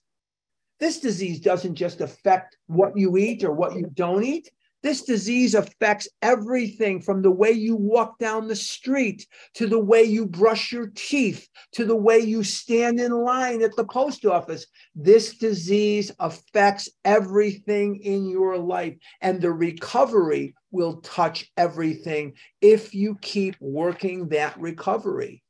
[0.81, 4.51] This disease doesn't just affect what you eat or what you don't eat.
[4.83, 10.03] This disease affects everything from the way you walk down the street to the way
[10.03, 14.67] you brush your teeth to the way you stand in line at the post office.
[14.93, 23.17] This disease affects everything in your life, and the recovery will touch everything if you
[23.21, 25.43] keep working that recovery.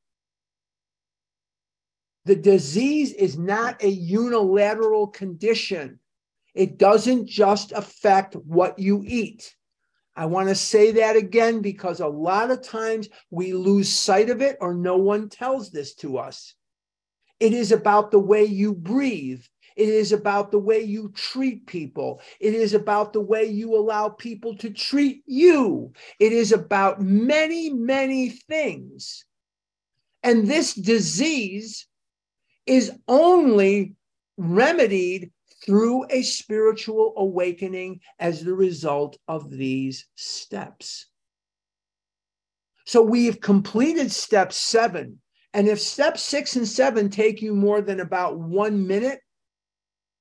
[2.26, 6.00] The disease is not a unilateral condition.
[6.54, 9.56] It doesn't just affect what you eat.
[10.16, 14.42] I want to say that again because a lot of times we lose sight of
[14.42, 16.54] it or no one tells this to us.
[17.40, 19.42] It is about the way you breathe.
[19.76, 22.22] It is about the way you treat people.
[22.40, 25.94] It is about the way you allow people to treat you.
[26.20, 29.26] It is about many, many things.
[30.22, 31.88] And this disease
[32.68, 33.96] is only
[34.38, 35.32] remedied
[35.66, 41.08] through a spiritual awakening as the result of these steps.
[42.86, 45.20] So we've completed step seven.
[45.54, 49.20] And if step six and seven take you more than about one minute,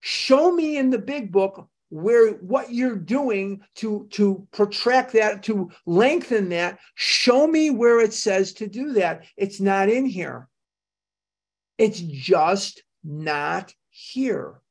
[0.01, 5.71] show me in the big book where what you're doing to to protract that to
[5.85, 10.49] lengthen that show me where it says to do that it's not in here
[11.77, 14.62] it's just not here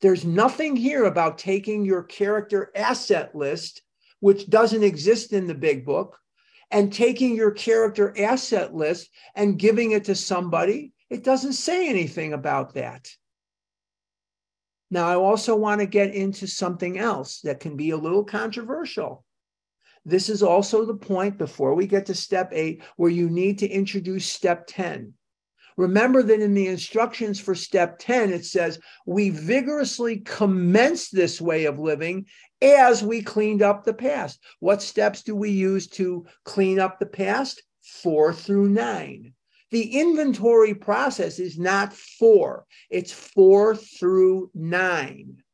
[0.00, 3.82] there's nothing here about taking your character asset list,
[4.20, 6.18] which doesn't exist in the big book,
[6.70, 10.92] and taking your character asset list and giving it to somebody.
[11.10, 13.08] It doesn't say anything about that.
[14.90, 19.24] Now, I also want to get into something else that can be a little controversial.
[20.04, 23.68] This is also the point before we get to step eight where you need to
[23.68, 25.12] introduce step 10.
[25.78, 31.66] Remember that in the instructions for step 10, it says, we vigorously commence this way
[31.66, 32.26] of living
[32.60, 34.40] as we cleaned up the past.
[34.58, 37.62] What steps do we use to clean up the past?
[38.02, 39.34] Four through nine.
[39.70, 45.44] The inventory process is not four, it's four through nine.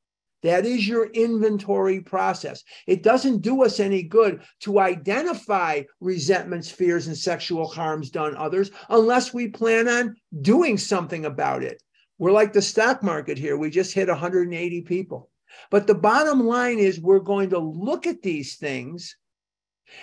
[0.44, 2.62] That is your inventory process.
[2.86, 8.70] It doesn't do us any good to identify resentments, fears, and sexual harms done others
[8.90, 11.82] unless we plan on doing something about it.
[12.18, 13.56] We're like the stock market here.
[13.56, 15.30] We just hit 180 people.
[15.70, 19.16] But the bottom line is we're going to look at these things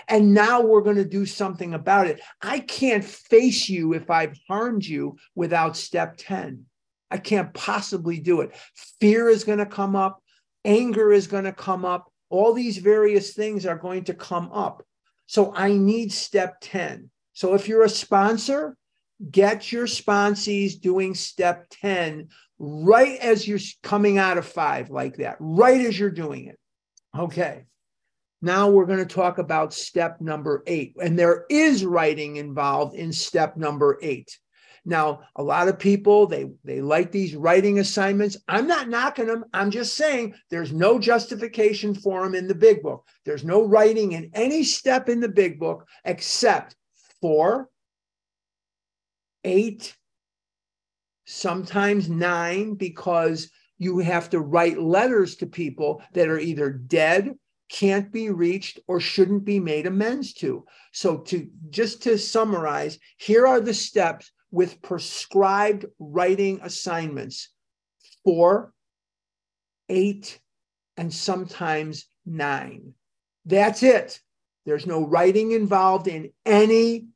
[0.08, 2.20] and now we're going to do something about it.
[2.42, 6.66] I can't face you if I've harmed you without step 10.
[7.12, 8.56] I can't possibly do it.
[9.00, 10.21] Fear is going to come up
[10.66, 12.12] anger is going to come up.
[12.30, 14.84] All these various things are going to come up.
[15.26, 17.10] So I need step 10.
[17.34, 18.76] So if you're a sponsor,
[19.30, 25.38] get your sponsees doing step 10 right as you're coming out of five, like that,
[25.40, 26.60] right as you're doing it.
[27.18, 27.66] Okay.
[28.42, 30.96] Now we're going to talk about step number eight.
[31.02, 34.38] And there is writing involved in step number eight.
[34.84, 38.38] Now, a lot of people they they like these writing assignments.
[38.48, 39.46] I'm not knocking them.
[39.54, 43.06] I'm just saying there's no justification for them in the big book.
[43.24, 46.76] There's no writing in any step in the big book except
[47.22, 47.70] four,
[49.44, 49.96] eight,
[51.26, 57.36] sometimes nine, because you have to write letters to people that are either dead
[57.70, 60.66] can't be reached or shouldn't be made amends to.
[60.92, 67.50] So to just to summarize, here are the steps with prescribed writing assignments
[68.24, 68.74] four,
[69.90, 70.40] eight,
[70.98, 72.94] and sometimes nine.
[73.46, 74.20] That's it.
[74.66, 77.08] There's no writing involved in any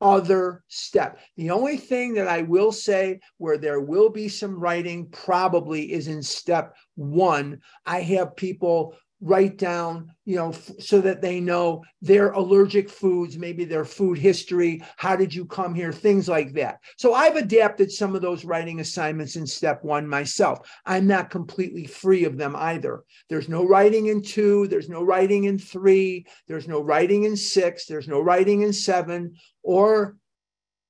[0.00, 1.18] other step.
[1.36, 6.08] The only thing that I will say where there will be some writing probably is
[6.08, 7.60] in step one.
[7.86, 13.38] I have people write down, you know, f- so that they know their allergic foods,
[13.38, 16.78] maybe their food history, how did you come here, things like that.
[16.98, 20.68] So I've adapted some of those writing assignments in step one myself.
[20.84, 23.02] I'm not completely free of them either.
[23.30, 27.86] There's no writing in two, there's no writing in three, there's no writing in six,
[27.86, 30.18] there's no writing in seven or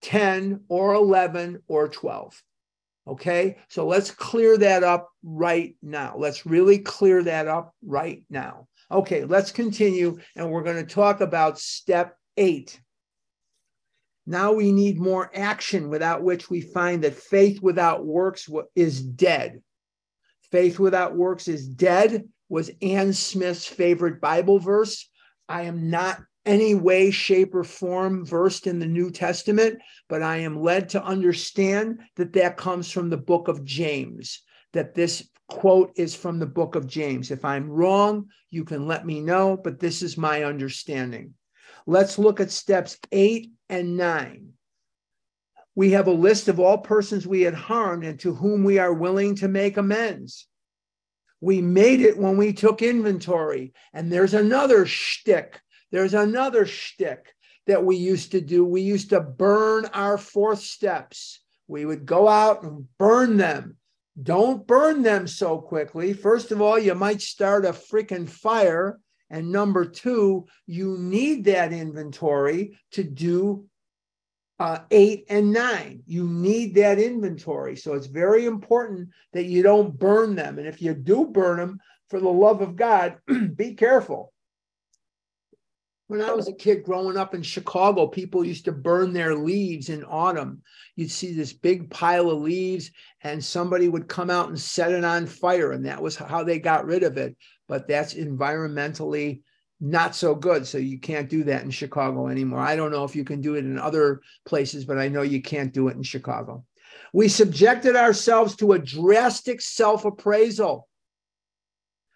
[0.02, 2.42] 10 or 11 or 12.
[3.06, 6.14] Okay, so let's clear that up right now.
[6.16, 8.66] Let's really clear that up right now.
[8.90, 12.80] Okay, let's continue, and we're going to talk about step eight.
[14.26, 19.62] Now we need more action, without which we find that faith without works is dead.
[20.50, 25.10] Faith without works is dead was Anne Smith's favorite Bible verse.
[25.46, 29.78] I am not any way, shape, or form versed in the New Testament,
[30.08, 34.42] but I am led to understand that that comes from the book of James,
[34.72, 37.30] that this quote is from the book of James.
[37.30, 41.34] If I'm wrong, you can let me know, but this is my understanding.
[41.86, 44.50] Let's look at steps eight and nine.
[45.74, 48.94] We have a list of all persons we had harmed and to whom we are
[48.94, 50.46] willing to make amends.
[51.40, 53.74] We made it when we took inventory.
[53.92, 55.60] And there's another shtick.
[55.94, 57.32] There's another shtick
[57.68, 58.64] that we used to do.
[58.64, 61.38] We used to burn our fourth steps.
[61.68, 63.76] We would go out and burn them.
[64.20, 66.12] Don't burn them so quickly.
[66.12, 68.98] First of all, you might start a freaking fire.
[69.30, 73.66] And number two, you need that inventory to do
[74.58, 76.02] uh, eight and nine.
[76.06, 77.76] You need that inventory.
[77.76, 80.58] So it's very important that you don't burn them.
[80.58, 81.78] And if you do burn them,
[82.10, 83.18] for the love of God,
[83.56, 84.33] be careful.
[86.06, 89.88] When I was a kid growing up in Chicago, people used to burn their leaves
[89.88, 90.62] in autumn.
[90.96, 92.90] You'd see this big pile of leaves,
[93.22, 95.72] and somebody would come out and set it on fire.
[95.72, 97.36] And that was how they got rid of it.
[97.68, 99.40] But that's environmentally
[99.80, 100.66] not so good.
[100.66, 102.60] So you can't do that in Chicago anymore.
[102.60, 105.40] I don't know if you can do it in other places, but I know you
[105.40, 106.64] can't do it in Chicago.
[107.12, 110.88] We subjected ourselves to a drastic self appraisal.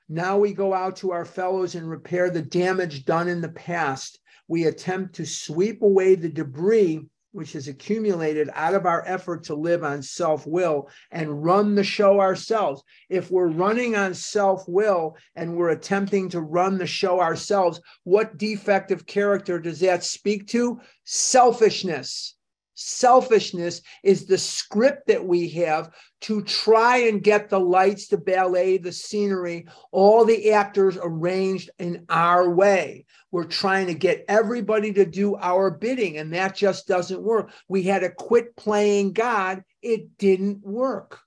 [0.08, 4.20] Now we go out to our fellows and repair the damage done in the past.
[4.46, 9.54] We attempt to sweep away the debris which has accumulated out of our effort to
[9.54, 12.82] live on self will and run the show ourselves.
[13.10, 18.38] If we're running on self will and we're attempting to run the show ourselves, what
[18.38, 20.80] defect of character does that speak to?
[21.04, 22.37] Selfishness.
[22.80, 28.78] Selfishness is the script that we have to try and get the lights, the ballet,
[28.78, 33.04] the scenery, all the actors arranged in our way.
[33.32, 37.50] We're trying to get everybody to do our bidding, and that just doesn't work.
[37.66, 41.18] We had to quit playing God, it didn't work.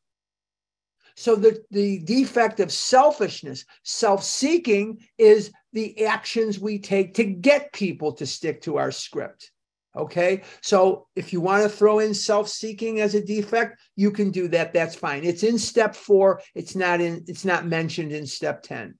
[1.17, 8.13] So the, the defect of selfishness, self-seeking is the actions we take to get people
[8.13, 9.51] to stick to our script.
[9.95, 10.43] Okay.
[10.61, 14.47] So if you want to throw in self seeking as a defect, you can do
[14.49, 14.73] that.
[14.73, 15.25] That's fine.
[15.25, 16.41] It's in step four.
[16.55, 18.95] It's not in, it's not mentioned in step 10.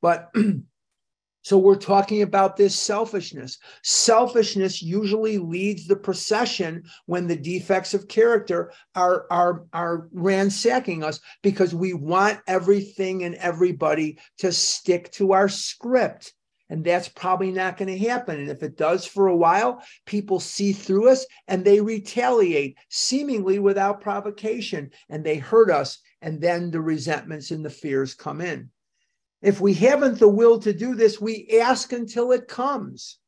[0.00, 0.34] But
[1.42, 3.58] so we're talking about this selfishness.
[3.84, 11.20] Selfishness usually leads the procession when the defects of character are, are, are ransacking us
[11.42, 16.32] because we want everything and everybody to stick to our script.
[16.72, 18.40] And that's probably not going to happen.
[18.40, 23.58] And if it does for a while, people see through us and they retaliate seemingly
[23.58, 25.98] without provocation and they hurt us.
[26.22, 28.70] And then the resentments and the fears come in.
[29.42, 33.18] If we haven't the will to do this, we ask until it comes.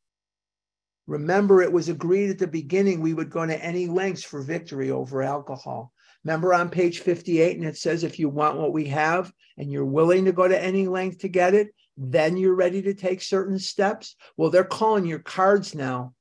[1.06, 4.90] Remember, it was agreed at the beginning we would go to any lengths for victory
[4.90, 5.92] over alcohol.
[6.24, 9.84] Remember on page 58, and it says if you want what we have and you're
[9.84, 13.58] willing to go to any length to get it, then you're ready to take certain
[13.58, 14.16] steps.
[14.36, 16.14] Well, they're calling your cards now.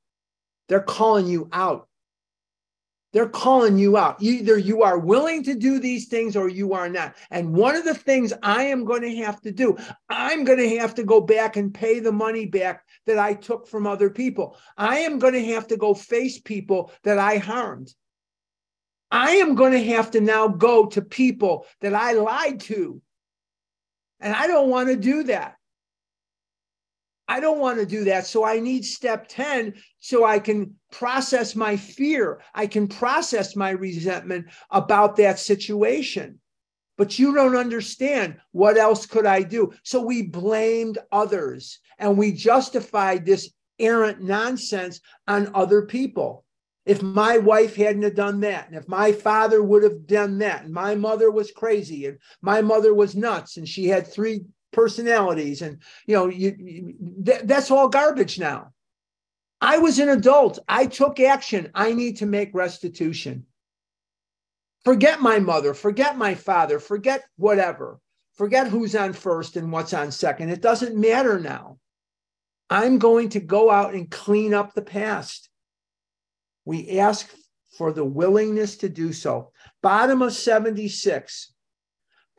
[0.69, 1.87] They're calling you out.
[3.13, 4.21] They're calling you out.
[4.21, 7.15] Either you are willing to do these things or you are not.
[7.29, 9.77] And one of the things I am going to have to do,
[10.09, 13.67] I'm going to have to go back and pay the money back that I took
[13.67, 14.57] from other people.
[14.77, 17.93] I am going to have to go face people that I harmed.
[19.11, 22.99] I am going to have to now go to people that I lied to.
[24.19, 25.57] And I don't want to do that.
[27.27, 28.27] I don't want to do that.
[28.27, 32.41] So I need step 10 so I can process my fear.
[32.53, 36.39] I can process my resentment about that situation.
[36.97, 38.37] But you don't understand.
[38.51, 39.73] What else could I do?
[39.83, 46.45] So we blamed others and we justified this errant nonsense on other people.
[46.85, 50.65] If my wife hadn't have done that, and if my father would have done that,
[50.65, 54.41] and my mother was crazy, and my mother was nuts, and she had three
[54.73, 56.95] personalities and you know you, you
[57.25, 58.71] th- that's all garbage now.
[59.61, 60.59] I was an adult.
[60.67, 61.71] I took action.
[61.73, 63.45] I need to make restitution.
[64.83, 65.73] Forget my mother.
[65.73, 66.79] Forget my father.
[66.79, 67.99] Forget whatever.
[68.35, 70.49] Forget who's on first and what's on second.
[70.49, 71.77] It doesn't matter now.
[72.69, 75.49] I'm going to go out and clean up the past.
[76.65, 77.33] We ask
[77.77, 79.51] for the willingness to do so.
[79.81, 81.53] Bottom of 76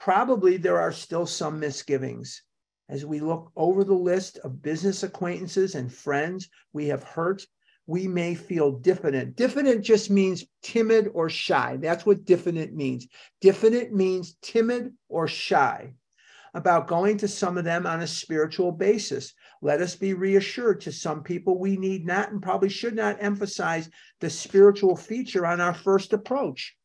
[0.05, 2.43] probably there are still some misgivings.
[2.91, 7.47] As we look over the list of business acquaintances and friends we have hurt,
[7.87, 9.35] we may feel diffident.
[9.35, 11.79] Diffident just means timid or shy.
[11.81, 13.07] That's what diffident means.
[13.41, 15.95] Diffident means timid or shy
[16.53, 19.33] about going to some of them on a spiritual basis.
[19.63, 23.89] Let us be reassured to some people we need not and probably should not emphasize
[24.21, 26.77] the spiritual feature on our first approach.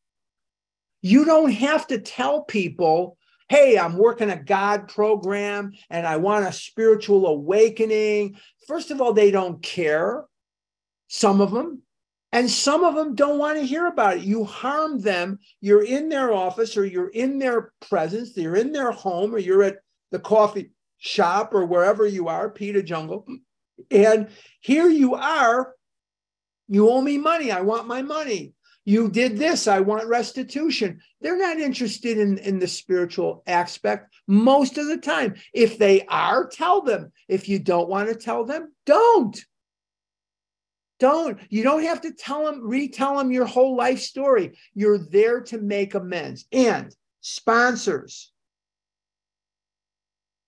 [1.01, 3.17] You don't have to tell people
[3.49, 8.37] Hey, I'm working a God program and I want a spiritual awakening.
[8.67, 10.25] First of all, they don't care.
[11.07, 11.81] Some of them.
[12.31, 14.23] And some of them don't want to hear about it.
[14.23, 15.39] You harm them.
[15.61, 19.63] You're in their office or you're in their presence, you're in their home or you're
[19.63, 19.77] at
[20.11, 20.69] the coffee
[20.99, 23.25] shop or wherever you are, Peter Jungle.
[23.89, 24.27] And
[24.61, 25.73] here you are.
[26.67, 27.51] You owe me money.
[27.51, 28.53] I want my money.
[28.89, 29.67] You did this.
[29.67, 30.99] I want restitution.
[31.21, 35.35] They're not interested in, in the spiritual aspect most of the time.
[35.53, 37.11] If they are, tell them.
[37.27, 39.39] If you don't want to tell them, don't.
[40.99, 41.39] Don't.
[41.51, 44.57] You don't have to tell them, retell them your whole life story.
[44.73, 46.47] You're there to make amends.
[46.51, 48.31] And sponsors,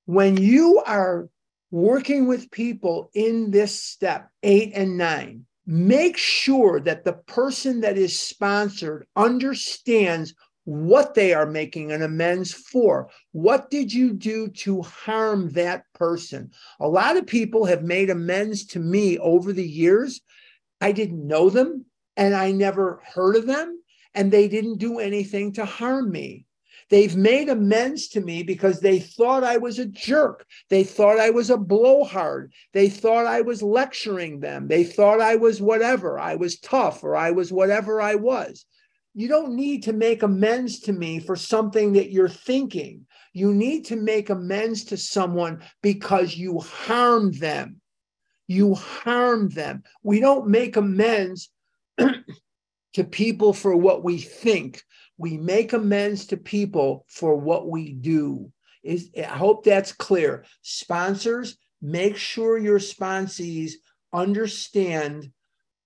[0.08, 1.30] when you are
[1.70, 7.98] working with people in this step, eight and nine, make sure that the person that
[7.98, 10.34] is sponsored understands
[10.66, 13.10] what they are making an amends for.
[13.32, 16.52] What did you do to harm that person?
[16.82, 20.20] A lot of people have made amends to me over the years.
[20.82, 21.86] I didn't know them
[22.18, 23.82] and I never heard of them,
[24.14, 26.46] and they didn't do anything to harm me.
[26.92, 30.46] They've made amends to me because they thought I was a jerk.
[30.70, 32.52] They thought I was a blowhard.
[32.74, 34.68] They thought I was lecturing them.
[34.68, 36.20] They thought I was whatever.
[36.20, 38.66] I was tough or I was whatever I was.
[39.14, 43.06] You don't need to make amends to me for something that you're thinking.
[43.32, 47.80] You need to make amends to someone because you harmed them.
[48.48, 49.84] You harmed them.
[50.04, 51.52] We don't make amends
[51.98, 54.84] to people for what we think
[55.22, 58.52] we make amends to people for what we do.
[58.84, 60.46] Is I hope that's clear.
[60.64, 63.74] Sponsors, make sure your sponsees
[64.12, 65.30] understand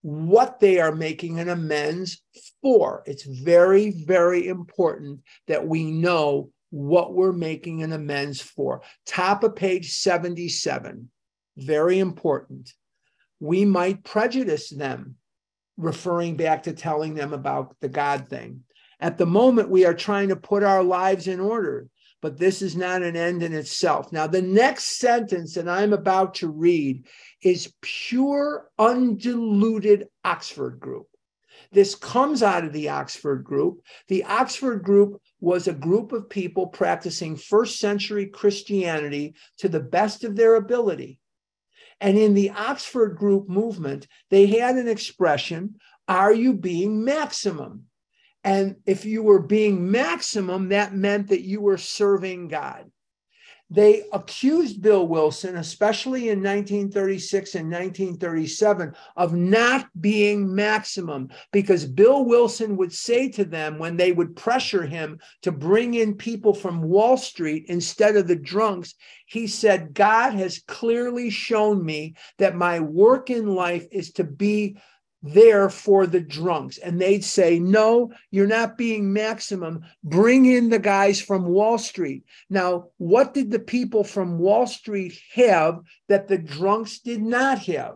[0.02, 2.22] what they are making an amends
[2.62, 3.04] for.
[3.06, 8.84] It's very, very important that we know what we're making an amends for.
[9.06, 11.10] Top of page 77,
[11.58, 12.72] very important.
[13.42, 15.16] We might prejudice them,
[15.76, 18.62] referring back to telling them about the God thing.
[19.00, 21.88] At the moment, we are trying to put our lives in order,
[22.22, 24.12] but this is not an end in itself.
[24.12, 27.06] Now, the next sentence that I'm about to read
[27.42, 31.08] is pure, undiluted Oxford group.
[31.72, 33.82] This comes out of the Oxford group.
[34.08, 40.24] The Oxford group was a group of people practicing first century Christianity to the best
[40.24, 41.20] of their ability.
[42.00, 45.76] And in the Oxford group movement, they had an expression
[46.08, 47.86] Are you being maximum?
[48.46, 52.92] And if you were being maximum, that meant that you were serving God.
[53.72, 62.24] They accused Bill Wilson, especially in 1936 and 1937, of not being maximum because Bill
[62.24, 66.84] Wilson would say to them when they would pressure him to bring in people from
[66.84, 68.94] Wall Street instead of the drunks,
[69.26, 74.78] he said, God has clearly shown me that my work in life is to be
[75.26, 76.78] there for the drunks.
[76.78, 79.84] And they'd say, No, you're not being maximum.
[80.04, 82.24] Bring in the guys from Wall Street.
[82.50, 87.96] Now, what did the people from Wall Street have that the drunks did not have?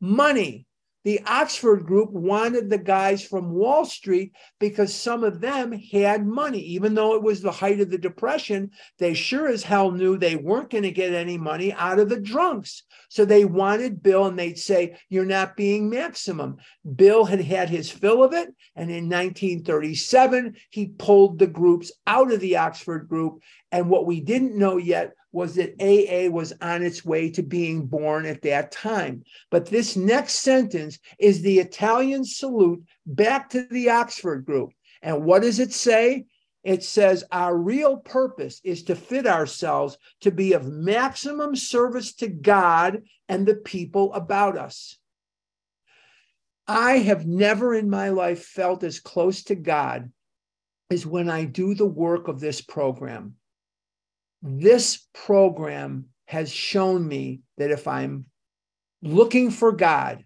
[0.00, 0.66] Money.
[1.04, 6.60] The Oxford group wanted the guys from Wall Street because some of them had money.
[6.60, 10.36] Even though it was the height of the Depression, they sure as hell knew they
[10.36, 12.82] weren't going to get any money out of the drunks.
[13.08, 16.58] So they wanted Bill, and they'd say, You're not being maximum.
[16.94, 18.48] Bill had had his fill of it.
[18.76, 23.40] And in 1937, he pulled the groups out of the Oxford group.
[23.72, 27.86] And what we didn't know yet was that AA was on its way to being
[27.86, 29.22] born at that time.
[29.50, 34.70] But this next sentence is the Italian salute back to the Oxford group.
[35.02, 36.26] And what does it say?
[36.64, 42.28] It says, Our real purpose is to fit ourselves to be of maximum service to
[42.28, 44.98] God and the people about us.
[46.66, 50.12] I have never in my life felt as close to God
[50.90, 53.36] as when I do the work of this program
[54.42, 58.26] this program has shown me that if I'm
[59.02, 60.24] looking for God,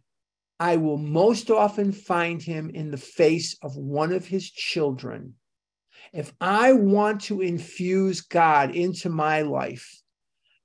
[0.61, 5.35] I will most often find him in the face of one of his children.
[6.13, 10.01] If I want to infuse God into my life,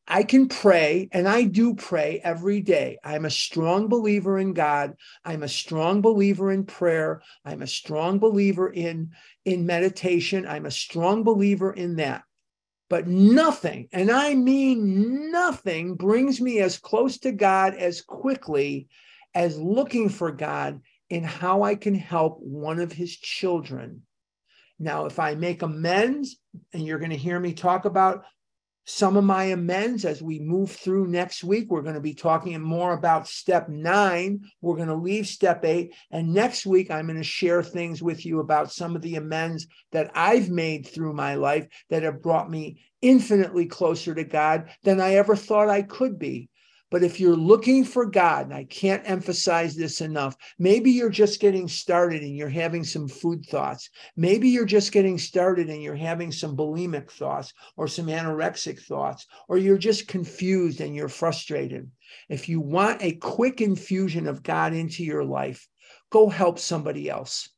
[0.07, 2.97] I can pray, and I do pray every day.
[3.03, 4.95] I'm a strong believer in God.
[5.23, 7.21] I'm a strong believer in prayer.
[7.45, 9.11] I'm a strong believer in,
[9.45, 10.47] in meditation.
[10.47, 12.23] I'm a strong believer in that.
[12.89, 18.87] But nothing, and I mean nothing, brings me as close to God as quickly
[19.35, 24.01] as looking for God in how I can help one of his children.
[24.79, 26.37] Now, if I make amends,
[26.73, 28.23] and you're going to hear me talk about
[28.85, 31.69] some of my amends as we move through next week.
[31.69, 34.41] We're going to be talking more about step nine.
[34.61, 35.93] We're going to leave step eight.
[36.11, 39.67] And next week, I'm going to share things with you about some of the amends
[39.91, 44.99] that I've made through my life that have brought me infinitely closer to God than
[44.99, 46.49] I ever thought I could be.
[46.91, 51.39] But if you're looking for God, and I can't emphasize this enough, maybe you're just
[51.39, 53.89] getting started and you're having some food thoughts.
[54.15, 59.27] Maybe you're just getting started and you're having some bulimic thoughts or some anorexic thoughts,
[59.47, 61.91] or you're just confused and you're frustrated.
[62.27, 65.67] If you want a quick infusion of God into your life,
[66.09, 67.49] go help somebody else.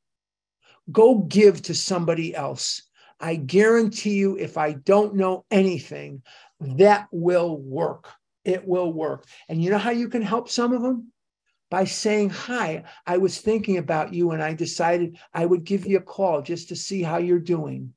[0.92, 2.82] Go give to somebody else.
[3.20, 6.24] I guarantee you, if I don't know anything,
[6.60, 8.10] that will work
[8.44, 9.26] it will work.
[9.50, 11.12] And you know how you can help some of them?
[11.70, 15.98] By saying, Hi, I was thinking about you and I decided I would give you
[15.98, 17.94] a call just to see how you're doing.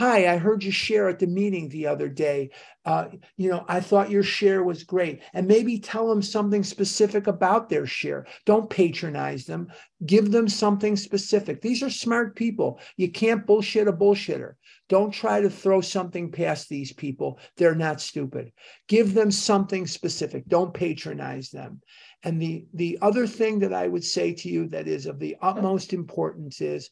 [0.00, 2.52] Hi, I heard you share at the meeting the other day.
[2.86, 5.20] Uh, you know, I thought your share was great.
[5.34, 8.26] And maybe tell them something specific about their share.
[8.46, 9.68] Don't patronize them.
[10.06, 11.60] Give them something specific.
[11.60, 12.80] These are smart people.
[12.96, 14.54] You can't bullshit a bullshitter.
[14.88, 17.38] Don't try to throw something past these people.
[17.58, 18.52] They're not stupid.
[18.88, 20.48] Give them something specific.
[20.48, 21.82] Don't patronize them.
[22.22, 25.36] And the, the other thing that I would say to you that is of the
[25.42, 26.88] utmost importance is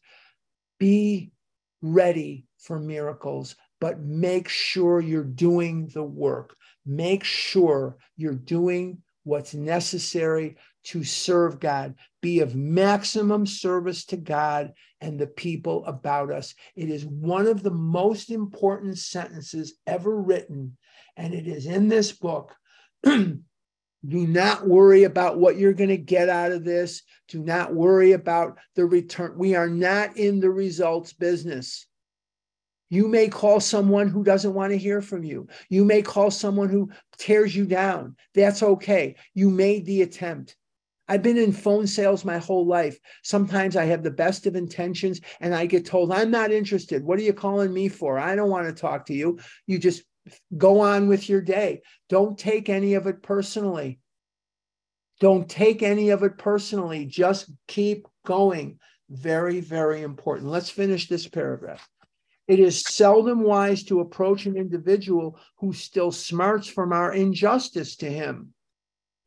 [0.78, 1.30] be
[1.80, 6.56] ready for miracles, but make sure you're doing the work.
[6.84, 14.72] Make sure you're doing what's necessary to serve God, be of maximum service to God
[15.00, 16.54] and the people about us.
[16.74, 20.76] It is one of the most important sentences ever written,
[21.16, 22.54] and it is in this book.
[23.04, 27.02] Do not worry about what you're going to get out of this.
[27.26, 29.34] Do not worry about the return.
[29.36, 31.88] We are not in the results business.
[32.91, 35.49] You may call someone who doesn't want to hear from you.
[35.68, 38.16] You may call someone who tears you down.
[38.34, 39.16] That's okay.
[39.34, 40.57] You made the attempt.
[41.09, 42.99] I've been in phone sales my whole life.
[43.22, 47.03] Sometimes I have the best of intentions and I get told, I'm not interested.
[47.03, 48.18] What are you calling me for?
[48.18, 49.39] I don't want to talk to you.
[49.66, 50.03] You just
[50.57, 51.80] go on with your day.
[52.11, 54.01] Don't take any of it personally.
[55.20, 57.07] Don't take any of it personally.
[57.07, 58.78] Just keep going.
[59.09, 60.51] Very, very important.
[60.51, 61.89] Let's finish this paragraph.
[62.49, 68.11] It is seldom wise to approach an individual who still smarts from our injustice to
[68.11, 68.55] him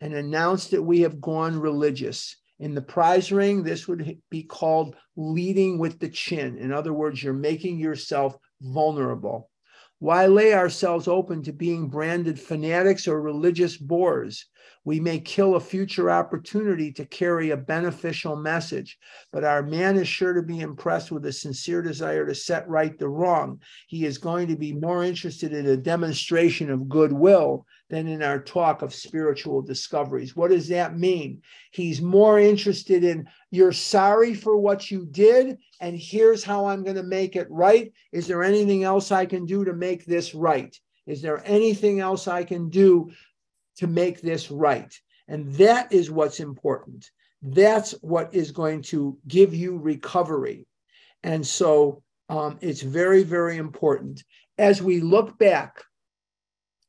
[0.01, 2.35] and announce that we have gone religious.
[2.59, 6.57] In the prize ring, this would be called leading with the chin.
[6.57, 9.51] In other words, you're making yourself vulnerable.
[9.99, 14.47] Why lay ourselves open to being branded fanatics or religious bores?
[14.83, 18.97] We may kill a future opportunity to carry a beneficial message,
[19.31, 22.97] but our man is sure to be impressed with a sincere desire to set right
[22.97, 23.59] the wrong.
[23.87, 28.41] He is going to be more interested in a demonstration of goodwill than in our
[28.41, 30.35] talk of spiritual discoveries.
[30.35, 31.41] What does that mean?
[31.71, 36.95] He's more interested in you're sorry for what you did, and here's how I'm going
[36.95, 37.91] to make it right.
[38.11, 40.75] Is there anything else I can do to make this right?
[41.05, 43.11] Is there anything else I can do
[43.81, 44.93] to make this right?
[45.27, 47.09] And that is what's important.
[47.41, 50.67] That's what is going to give you recovery.
[51.23, 54.23] And so um, it's very, very important.
[54.59, 55.83] As we look back,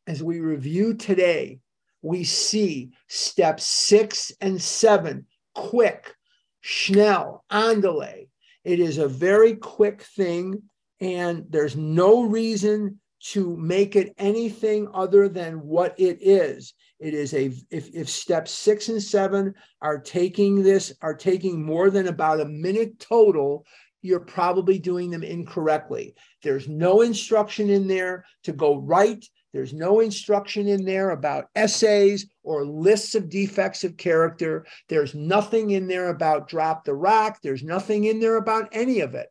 [0.06, 1.60] as we review today,
[2.02, 6.14] we see steps six and seven quick,
[6.60, 8.28] schnell, andale.
[8.64, 10.62] It is a very quick thing,
[11.00, 13.00] and there's no reason
[13.30, 16.74] to make it anything other than what it is.
[16.98, 21.90] It is a if, if steps six and seven are taking this, are taking more
[21.90, 23.66] than about a minute total,
[24.02, 26.14] you're probably doing them incorrectly.
[26.42, 32.26] There's no instruction in there to go right there's no instruction in there about essays
[32.42, 34.64] or lists of defects of character.
[34.88, 37.38] There's nothing in there about drop the rock.
[37.42, 39.28] There's nothing in there about any of it.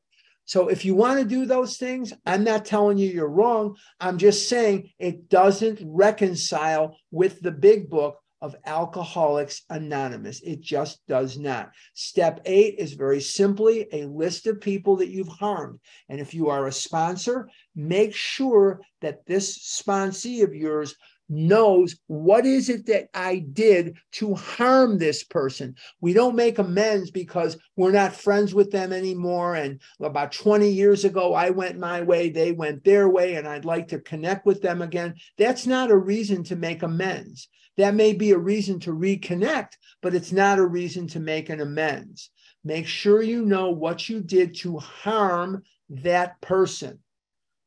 [0.52, 3.78] So if you want to do those things, I'm not telling you you're wrong.
[4.02, 10.42] I'm just saying it doesn't reconcile with the big book of Alcoholics Anonymous.
[10.42, 11.72] It just does not.
[11.94, 15.80] Step eight is very simply a list of people that you've harmed.
[16.10, 20.96] And if you are a sponsor, make sure that this sponsee of yours
[21.32, 25.76] knows what is it that I did to harm this person.
[26.02, 29.56] We don't make amends because we're not friends with them anymore.
[29.56, 33.66] And about 20 years ago, I went my way, they went their way, and I'd
[33.66, 35.16] like to connect with them again.
[35.38, 37.48] That's not a reason to make amends.
[37.78, 39.72] That may be a reason to reconnect,
[40.02, 42.30] but it's not a reason to make an amends.
[42.64, 47.00] Make sure you know what you did to harm that person.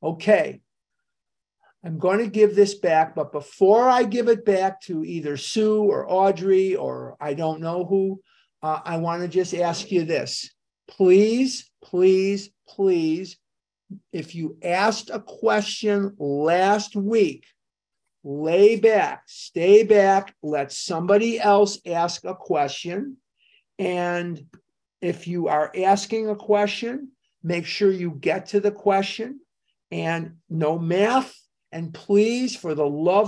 [0.02, 0.60] Okay.
[1.84, 5.82] I'm going to give this back, but before I give it back to either Sue
[5.82, 8.22] or Audrey or I don't know who,
[8.62, 10.50] uh, I want to just ask you this.
[10.88, 13.36] Please, please, please,
[14.12, 17.44] if you asked a question last week,
[18.22, 23.18] lay back, stay back, let somebody else ask a question.
[23.78, 24.42] And
[25.02, 27.10] if you are asking a question,
[27.42, 29.40] make sure you get to the question
[29.90, 31.38] and no math.
[31.74, 33.22] And please, for the love